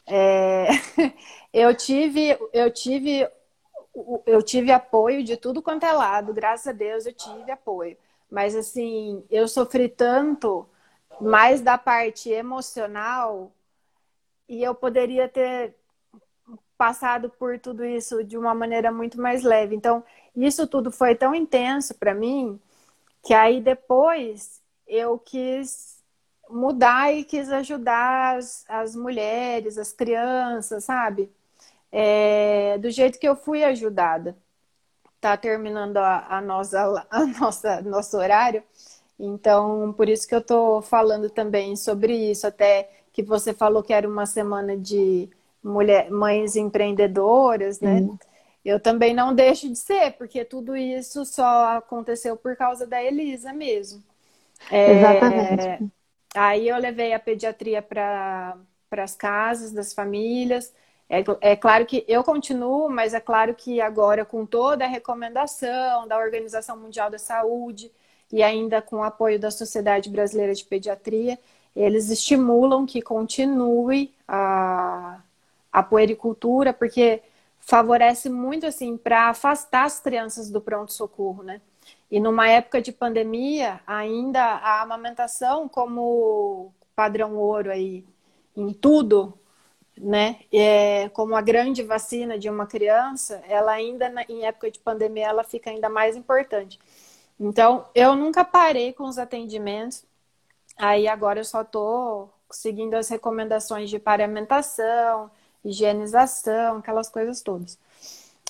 [0.07, 0.69] É...
[1.53, 3.29] eu tive, eu tive,
[4.27, 6.35] eu tive apoio de tudo quanto é lado.
[6.35, 7.97] Graças a Deus eu tive apoio.
[8.35, 10.69] Mas assim, eu sofri tanto
[11.21, 13.53] mais da parte emocional
[14.49, 15.77] e eu poderia ter
[16.77, 19.77] passado por tudo isso de uma maneira muito mais leve.
[19.77, 20.03] Então,
[20.35, 22.61] isso tudo foi tão intenso para mim
[23.23, 26.03] que aí depois eu quis
[26.51, 31.31] mudar e quis ajudar as, as mulheres, as crianças, sabe?
[31.93, 34.37] É, do jeito que eu fui ajudada
[35.25, 38.63] está terminando a, a, nossa, a nossa nosso horário.
[39.19, 43.93] Então, por isso que eu estou falando também sobre isso, até que você falou que
[43.93, 45.29] era uma semana de
[45.63, 48.01] mulher, mães empreendedoras, né?
[48.01, 48.19] Uhum.
[48.65, 53.53] Eu também não deixo de ser, porque tudo isso só aconteceu por causa da Elisa
[53.53, 54.03] mesmo.
[54.71, 55.93] É, Exatamente.
[56.35, 58.57] Aí eu levei a pediatria para
[58.91, 60.73] as casas das famílias.
[61.09, 66.09] É, é, claro que eu continuo, mas é claro que agora, com toda a recomendação
[66.09, 67.91] da Organização Mundial da Saúde
[68.33, 71.39] e ainda com o apoio da Sociedade Brasileira de Pediatria,
[71.77, 75.21] eles estimulam que continue a,
[75.73, 77.23] a puericultura, porque
[77.61, 81.61] favorece muito assim para afastar as crianças do pronto-socorro, né?
[82.11, 88.05] E numa época de pandemia, ainda a amamentação como padrão ouro aí
[88.57, 89.37] em tudo,
[89.97, 90.41] né?
[90.53, 95.45] É, como a grande vacina de uma criança, ela ainda em época de pandemia ela
[95.45, 96.79] fica ainda mais importante.
[97.39, 100.05] Então, eu nunca parei com os atendimentos.
[100.77, 105.31] Aí agora eu só estou seguindo as recomendações de paramentação,
[105.65, 107.79] higienização, aquelas coisas todas.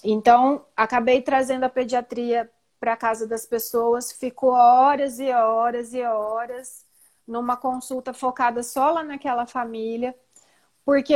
[0.03, 6.85] Então, acabei trazendo a pediatria para casa das pessoas, ficou horas e horas e horas
[7.27, 10.15] numa consulta focada só lá naquela família
[10.85, 11.15] porque.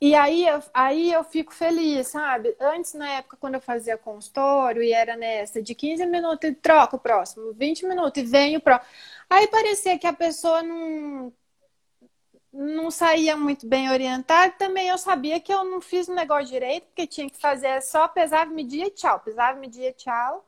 [0.00, 0.44] E aí,
[0.74, 2.54] aí eu fico feliz, sabe?
[2.60, 6.96] Antes, na época, quando eu fazia consultório e era nessa de 15 minutos e troca
[6.96, 8.90] o próximo, 20 minutos e vem o próximo.
[9.30, 11.32] Aí parecia que a pessoa não,
[12.52, 14.52] não saía muito bem orientada.
[14.52, 18.08] Também eu sabia que eu não fiz o negócio direito, porque tinha que fazer só
[18.08, 19.20] pesava, media e tchau.
[19.20, 20.44] Pesava, media tchau.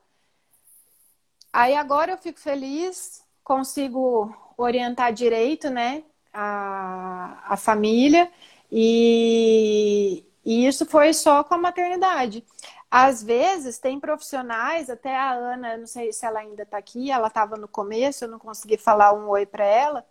[1.53, 6.03] Aí agora eu fico feliz, consigo orientar direito, né?
[6.33, 8.31] A, a família
[8.71, 12.45] e, e isso foi só com a maternidade.
[12.91, 17.27] Às vezes tem profissionais, até a Ana, não sei se ela ainda está aqui, ela
[17.27, 20.05] estava no começo, eu não consegui falar um oi para ela.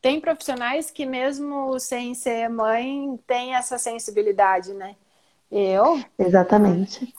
[0.00, 4.96] Tem profissionais que mesmo sem ser mãe tem essa sensibilidade, né?
[5.50, 6.02] Eu?
[6.18, 7.14] Exatamente.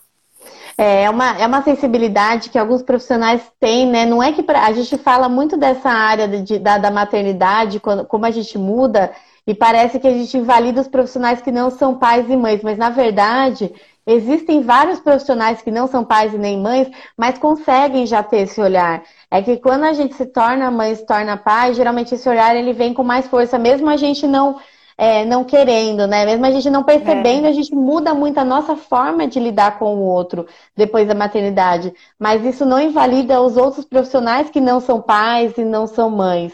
[0.78, 4.06] É uma, é uma sensibilidade que alguns profissionais têm, né?
[4.06, 8.06] Não é que pra, a gente fala muito dessa área de, da, da maternidade, quando,
[8.06, 9.12] como a gente muda,
[9.46, 12.78] e parece que a gente invalida os profissionais que não são pais e mães, mas
[12.78, 13.72] na verdade
[14.06, 18.60] existem vários profissionais que não são pais e nem mães, mas conseguem já ter esse
[18.60, 19.04] olhar.
[19.32, 22.74] É que quando a gente se torna mãe, se torna pai, geralmente esse olhar ele
[22.74, 24.58] vem com mais força, mesmo a gente não
[24.98, 26.26] é, não querendo, né?
[26.26, 27.50] Mesmo a gente não percebendo, é.
[27.50, 31.94] a gente muda muito a nossa forma de lidar com o outro depois da maternidade.
[32.20, 36.54] Mas isso não invalida os outros profissionais que não são pais e não são mães.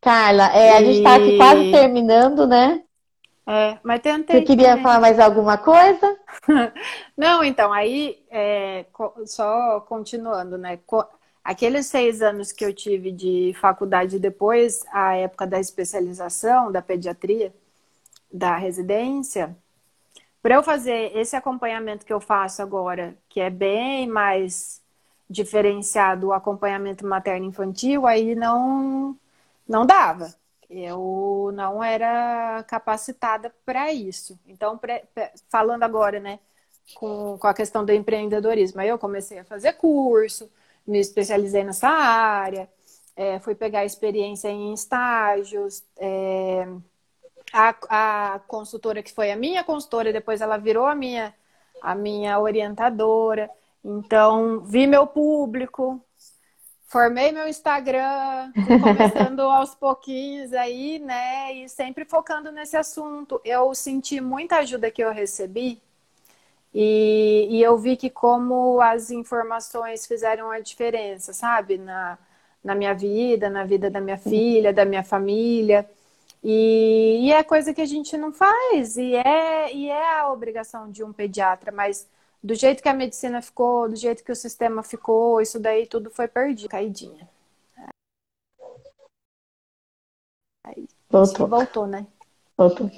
[0.00, 2.82] Carla, é, a gente está aqui quase terminando, né?
[3.46, 4.36] É, mas tentei.
[4.36, 6.16] Você queria falar mais alguma coisa?
[7.16, 8.86] Não, então, aí, é,
[9.26, 10.78] só continuando, né?
[11.42, 17.52] Aqueles seis anos que eu tive de faculdade depois, a época da especialização, da pediatria,
[18.34, 19.56] da residência,
[20.42, 24.82] para eu fazer esse acompanhamento que eu faço agora, que é bem mais
[25.30, 29.16] diferenciado o acompanhamento materno-infantil, aí não,
[29.68, 30.34] não dava.
[30.68, 34.38] Eu não era capacitada para isso.
[34.46, 34.78] Então,
[35.48, 36.40] falando agora, né,
[36.94, 40.50] com, com a questão do empreendedorismo, aí eu comecei a fazer curso,
[40.86, 42.68] me especializei nessa área,
[43.16, 46.66] é, fui pegar experiência em estágios, é,
[47.54, 51.32] a, a consultora que foi a minha consultora, depois ela virou a minha,
[51.80, 53.48] a minha orientadora.
[53.84, 56.00] Então, vi meu público,
[56.88, 58.52] formei meu Instagram,
[58.82, 61.52] começando aos pouquinhos aí, né?
[61.52, 63.40] E sempre focando nesse assunto.
[63.44, 65.80] Eu senti muita ajuda que eu recebi
[66.74, 71.78] e, e eu vi que como as informações fizeram a diferença, sabe?
[71.78, 72.18] Na,
[72.64, 75.88] na minha vida, na vida da minha filha, da minha família.
[76.44, 80.90] E, e, é coisa que a gente não faz, e é, e é a obrigação
[80.90, 82.06] de um pediatra, mas
[82.42, 86.10] do jeito que a medicina ficou, do jeito que o sistema ficou, isso daí tudo
[86.10, 87.26] foi perdido, caidinha.
[90.62, 91.48] Aí, voltou.
[91.48, 92.06] voltou, né?
[92.54, 92.90] Voltou.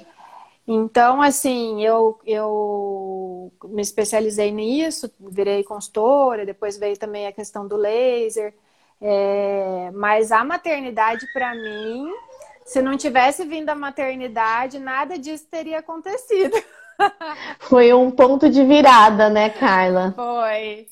[0.67, 7.77] Então, assim, eu, eu me especializei nisso, virei consultora, depois veio também a questão do
[7.77, 8.53] laser.
[8.99, 12.11] É, mas a maternidade, para mim,
[12.67, 16.53] se não tivesse vindo a maternidade, nada disso teria acontecido.
[17.59, 20.13] Foi um ponto de virada, né, Carla?
[20.13, 20.85] Foi.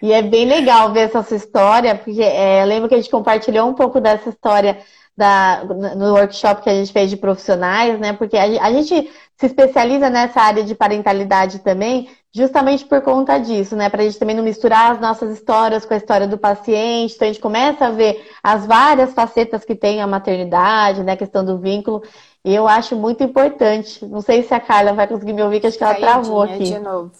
[0.00, 3.10] E é bem legal ver essa sua história, porque é, eu lembro que a gente
[3.10, 4.78] compartilhou um pouco dessa história
[5.16, 8.12] da, no workshop que a gente fez de profissionais, né?
[8.12, 13.76] Porque a, a gente se especializa nessa área de parentalidade também, justamente por conta disso,
[13.76, 13.88] né?
[13.90, 17.14] Para a gente também não misturar as nossas histórias com a história do paciente.
[17.14, 21.12] Então a gente começa a ver as várias facetas que tem a maternidade, né?
[21.12, 22.02] A questão do vínculo.
[22.44, 24.04] E eu acho muito importante.
[24.06, 26.64] Não sei se a Carla vai conseguir me ouvir, que acho que ela travou aqui.
[26.64, 27.12] de novo.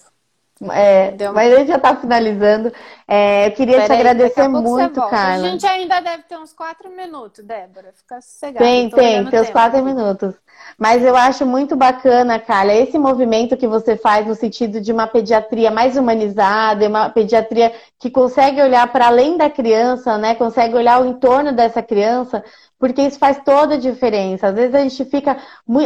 [0.71, 1.15] É.
[1.33, 2.71] Mas a gente já está finalizando.
[3.07, 5.47] É, eu queria Pera te aí, agradecer muito, Carla.
[5.47, 7.91] A gente ainda deve ter uns quatro minutos, Débora.
[7.95, 8.63] Fica sossegada.
[8.63, 10.35] Tem, tem, tem uns quatro minutos.
[10.77, 15.07] Mas eu acho muito bacana, Carla, esse movimento que você faz no sentido de uma
[15.07, 20.35] pediatria mais humanizada, uma pediatria que consegue olhar para além da criança, né?
[20.35, 22.43] Consegue olhar o entorno dessa criança,
[22.79, 24.47] porque isso faz toda a diferença.
[24.47, 25.37] Às vezes a gente fica,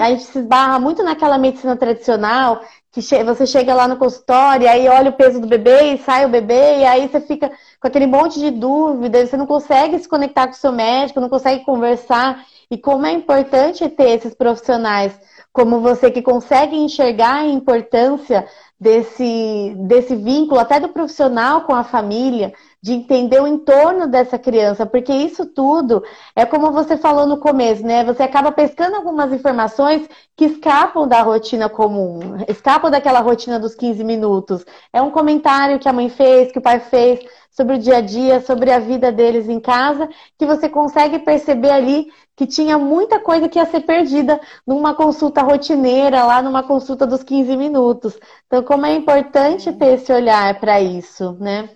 [0.02, 2.62] a gente se esbarra muito naquela medicina tradicional
[3.02, 6.30] que você chega lá no consultório, aí olha o peso do bebê e sai o
[6.30, 10.48] bebê, e aí você fica com aquele monte de dúvidas, você não consegue se conectar
[10.48, 12.44] com o seu médico, não consegue conversar.
[12.70, 15.14] E como é importante ter esses profissionais
[15.54, 18.48] como você que consegue enxergar a importância
[18.80, 24.86] desse, desse vínculo, até do profissional com a família, de entender o entorno dessa criança,
[24.86, 26.04] porque isso tudo
[26.36, 28.04] é como você falou no começo, né?
[28.04, 34.04] Você acaba pescando algumas informações que escapam da rotina comum, escapam daquela rotina dos 15
[34.04, 34.66] minutos.
[34.94, 37.20] É um comentário que a mãe fez, que o pai fez
[37.50, 40.08] sobre o dia a dia, sobre a vida deles em casa,
[40.38, 45.42] que você consegue perceber ali que tinha muita coisa que ia ser perdida numa consulta
[45.42, 48.16] rotineira, lá numa consulta dos 15 minutos.
[48.46, 51.68] Então, como é importante ter esse olhar para isso, né?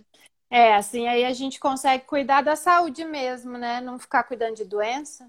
[0.52, 3.80] É, assim aí a gente consegue cuidar da saúde mesmo, né?
[3.80, 5.26] Não ficar cuidando de doença.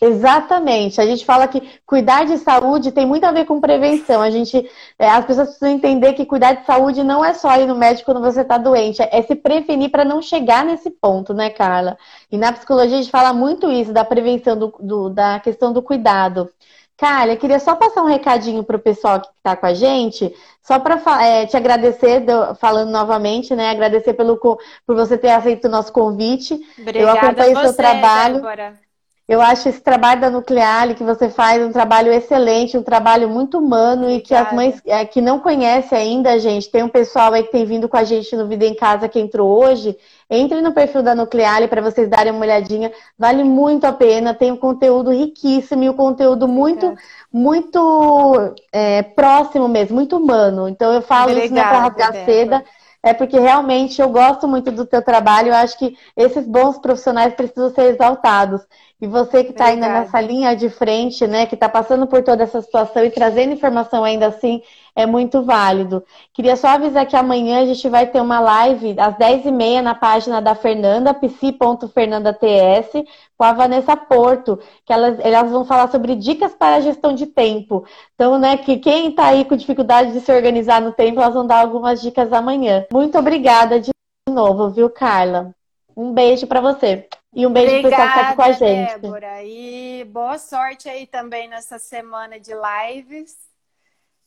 [0.00, 1.00] Exatamente.
[1.00, 4.20] A gente fala que cuidar de saúde tem muito a ver com prevenção.
[4.22, 7.66] A gente, é, as pessoas precisam entender que cuidar de saúde não é só ir
[7.66, 11.32] no médico quando você está doente, é, é se prevenir para não chegar nesse ponto,
[11.34, 11.96] né, Carla?
[12.30, 15.82] E na psicologia a gente fala muito isso da prevenção do, do da questão do
[15.82, 16.50] cuidado.
[16.96, 20.78] Carla, queria só passar um recadinho para o pessoal que está com a gente, só
[20.78, 22.24] para é, te agradecer,
[22.58, 23.70] falando novamente, né?
[23.70, 26.54] Agradecer pelo, por você ter aceito o nosso convite.
[26.78, 28.34] Obrigada Eu acompanho o seu trabalho.
[28.36, 28.85] Débora.
[29.28, 33.58] Eu acho esse trabalho da Nucleale que você faz um trabalho excelente, um trabalho muito
[33.58, 34.18] humano Obrigada.
[34.18, 37.50] e que as mães é, que não conhecem ainda, gente, tem um pessoal aí que
[37.50, 39.96] tem vindo com a gente no Vida em Casa que entrou hoje.
[40.30, 42.92] Entre no perfil da Nucleale para vocês darem uma olhadinha.
[43.18, 46.94] Vale muito a pena, tem um conteúdo riquíssimo e um conteúdo muito,
[47.32, 50.68] muito é, próximo mesmo, muito humano.
[50.68, 52.64] Então eu falo Obrigada, isso não para rasgar seda
[53.06, 55.48] é porque realmente eu gosto muito do teu trabalho.
[55.48, 58.62] Eu acho que esses bons profissionais precisam ser exaltados.
[59.00, 62.42] E você que está ainda nessa linha de frente, né, que está passando por toda
[62.42, 64.60] essa situação e trazendo informação ainda assim,
[64.96, 66.02] é muito válido.
[66.32, 70.40] Queria só avisar que amanhã a gente vai ter uma live às 10h30 na página
[70.40, 73.04] da Fernanda, psi.fernandats,
[73.36, 77.26] com a Vanessa Porto, que elas, elas vão falar sobre dicas para a gestão de
[77.26, 77.84] tempo.
[78.14, 81.46] Então, né, que quem está aí com dificuldade de se organizar no tempo, elas vão
[81.46, 82.86] dar algumas dicas amanhã.
[82.90, 83.90] Muito obrigada de
[84.30, 85.54] novo, viu, Carla?
[85.94, 87.06] Um beijo para você.
[87.34, 88.98] E um beijo para pessoal que tá aqui com a gente.
[88.98, 89.44] Débora.
[89.44, 93.45] E boa sorte aí também nessa semana de lives.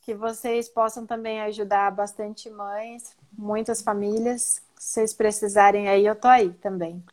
[0.02, 4.62] Que vocês possam também ajudar bastante mães, muitas famílias.
[4.78, 7.04] Se vocês precisarem aí, eu tô aí também.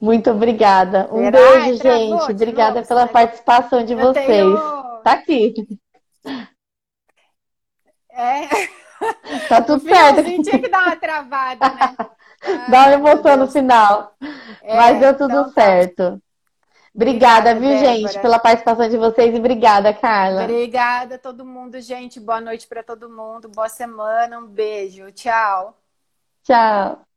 [0.00, 1.08] Muito obrigada.
[1.12, 1.38] Um Será?
[1.38, 2.30] beijo, gente.
[2.30, 4.26] Obrigada novo, pela participação de eu vocês.
[4.26, 4.56] Tenho...
[5.02, 5.54] Tá aqui.
[8.16, 8.48] É.
[9.48, 10.22] Tá tudo certo.
[10.22, 11.96] tinha que dar uma travada, né?
[12.70, 14.14] Dá uma emoção no final.
[14.62, 15.50] É, Mas deu tudo então tá.
[15.52, 16.22] certo.
[16.94, 18.12] Obrigada, obrigada viu, Débora.
[18.12, 20.44] gente, pela participação de vocês e obrigada, Carla.
[20.44, 22.20] Obrigada a todo mundo, gente.
[22.20, 23.48] Boa noite para todo mundo.
[23.48, 24.38] Boa semana.
[24.38, 25.10] Um beijo.
[25.10, 25.76] Tchau.
[26.44, 27.13] Tchau.